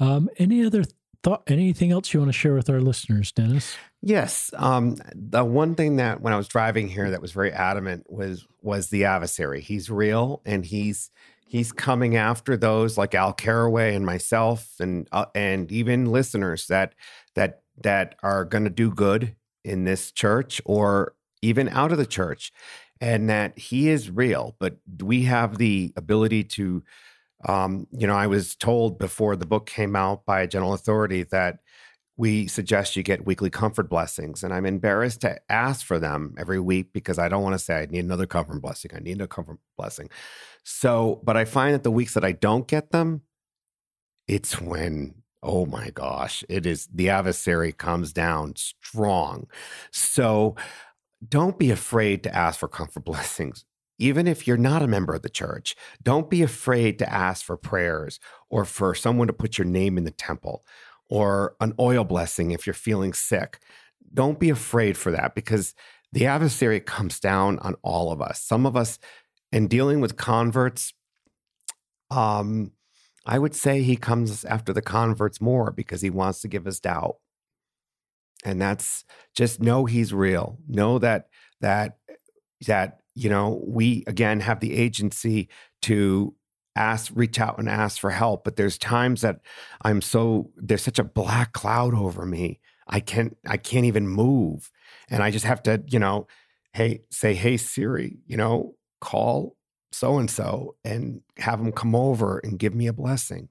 [0.00, 0.84] Um, any other
[1.24, 1.42] thought?
[1.48, 3.76] Anything else you want to share with our listeners, Dennis?
[4.02, 4.52] Yes.
[4.56, 8.46] Um, the one thing that when I was driving here that was very adamant was
[8.62, 9.60] was the adversary.
[9.60, 11.10] He's real, and he's
[11.46, 16.94] he's coming after those like Al Carraway and myself, and uh, and even listeners that
[17.34, 22.06] that that are going to do good in this church or even out of the
[22.06, 22.52] church,
[23.00, 24.56] and that he is real.
[24.58, 26.82] But we have the ability to,
[27.44, 31.24] um, you know, I was told before the book came out by a general authority
[31.24, 31.58] that
[32.16, 34.44] we suggest you get weekly comfort blessings.
[34.44, 37.82] And I'm embarrassed to ask for them every week because I don't want to say
[37.82, 38.92] I need another comfort blessing.
[38.94, 40.10] I need a comfort blessing.
[40.64, 43.22] So, but I find that the weeks that I don't get them,
[44.28, 45.14] it's when
[45.44, 49.46] oh my gosh, it is the adversary comes down strong.
[49.92, 50.56] So
[51.28, 53.64] don't be afraid to ask for comfort blessings.
[53.98, 57.56] Even if you're not a member of the church, don't be afraid to ask for
[57.56, 58.18] prayers
[58.48, 60.64] or for someone to put your name in the temple
[61.08, 63.60] or an oil blessing if you're feeling sick.
[64.12, 65.74] Don't be afraid for that because
[66.12, 68.40] the adversary comes down on all of us.
[68.40, 68.98] Some of us,
[69.52, 70.92] in dealing with converts,
[72.10, 72.72] um,
[73.26, 76.80] I would say he comes after the converts more because he wants to give us
[76.80, 77.16] doubt.
[78.44, 80.58] And that's just know he's real.
[80.68, 81.28] Know that
[81.60, 81.96] that
[82.66, 85.48] that you know we again have the agency
[85.82, 86.34] to
[86.76, 89.40] ask reach out and ask for help but there's times that
[89.82, 92.58] i'm so there's such a black cloud over me
[92.88, 94.72] i can't i can't even move
[95.08, 96.26] and i just have to you know
[96.72, 99.56] hey say hey siri you know call
[99.94, 103.48] so and so and have them come over and give me a blessing.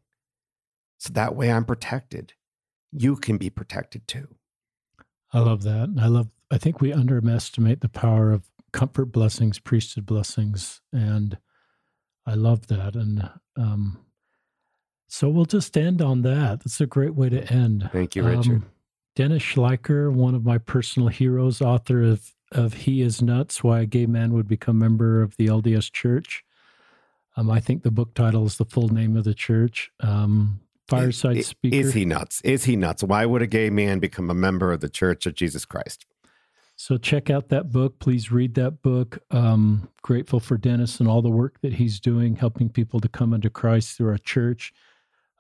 [0.98, 2.34] So that way I'm protected.
[2.92, 4.28] You can be protected too.
[5.32, 5.96] I love that.
[6.00, 8.44] I love, I think we underestimate the power of
[8.74, 10.82] comfort blessings, priesthood blessings.
[10.92, 11.38] And
[12.26, 12.96] I love that.
[12.96, 14.00] And um,
[15.08, 16.60] so we'll just end on that.
[16.60, 17.90] That's a great way to end.
[17.94, 18.52] Thank you, Richard.
[18.52, 18.66] Um,
[19.16, 23.86] Dennis Schleicher, one of my personal heroes, author of of He Is Nuts Why a
[23.86, 26.44] Gay Man Would Become Member of the LDS Church.
[27.36, 29.92] Um, I think the book title is the full name of the church.
[30.00, 31.76] Um, Fireside is, Speaker.
[31.76, 32.42] Is he nuts?
[32.42, 33.04] Is he nuts?
[33.04, 36.06] Why would a gay man become a member of the Church of Jesus Christ?
[36.84, 37.98] So check out that book.
[38.00, 39.18] Please read that book.
[39.32, 43.34] Um, grateful for Dennis and all the work that he's doing, helping people to come
[43.34, 44.74] into Christ through our church,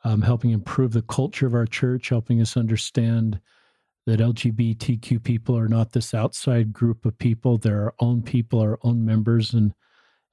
[0.05, 3.41] um, helping improve the culture of our church, helping us understand
[4.05, 7.57] that LGBTQ people are not this outside group of people.
[7.57, 9.73] They're our own people, our own members, and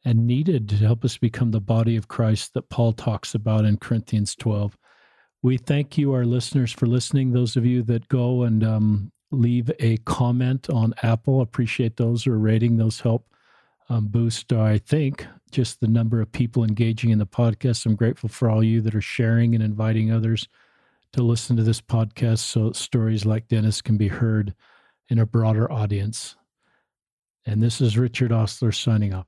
[0.04, 3.78] and needed to help us become the body of Christ that Paul talks about in
[3.78, 4.78] Corinthians 12.
[5.42, 7.32] We thank you, our listeners, for listening.
[7.32, 12.38] Those of you that go and um, leave a comment on Apple, appreciate those or
[12.38, 12.76] rating.
[12.76, 13.26] Those help
[13.88, 17.86] um, boost, I think, just the number of people engaging in the podcast.
[17.86, 20.48] I'm grateful for all you that are sharing and inviting others
[21.12, 24.54] to listen to this podcast so stories like Dennis can be heard
[25.08, 26.36] in a broader audience.
[27.44, 29.26] And this is Richard Ostler signing off.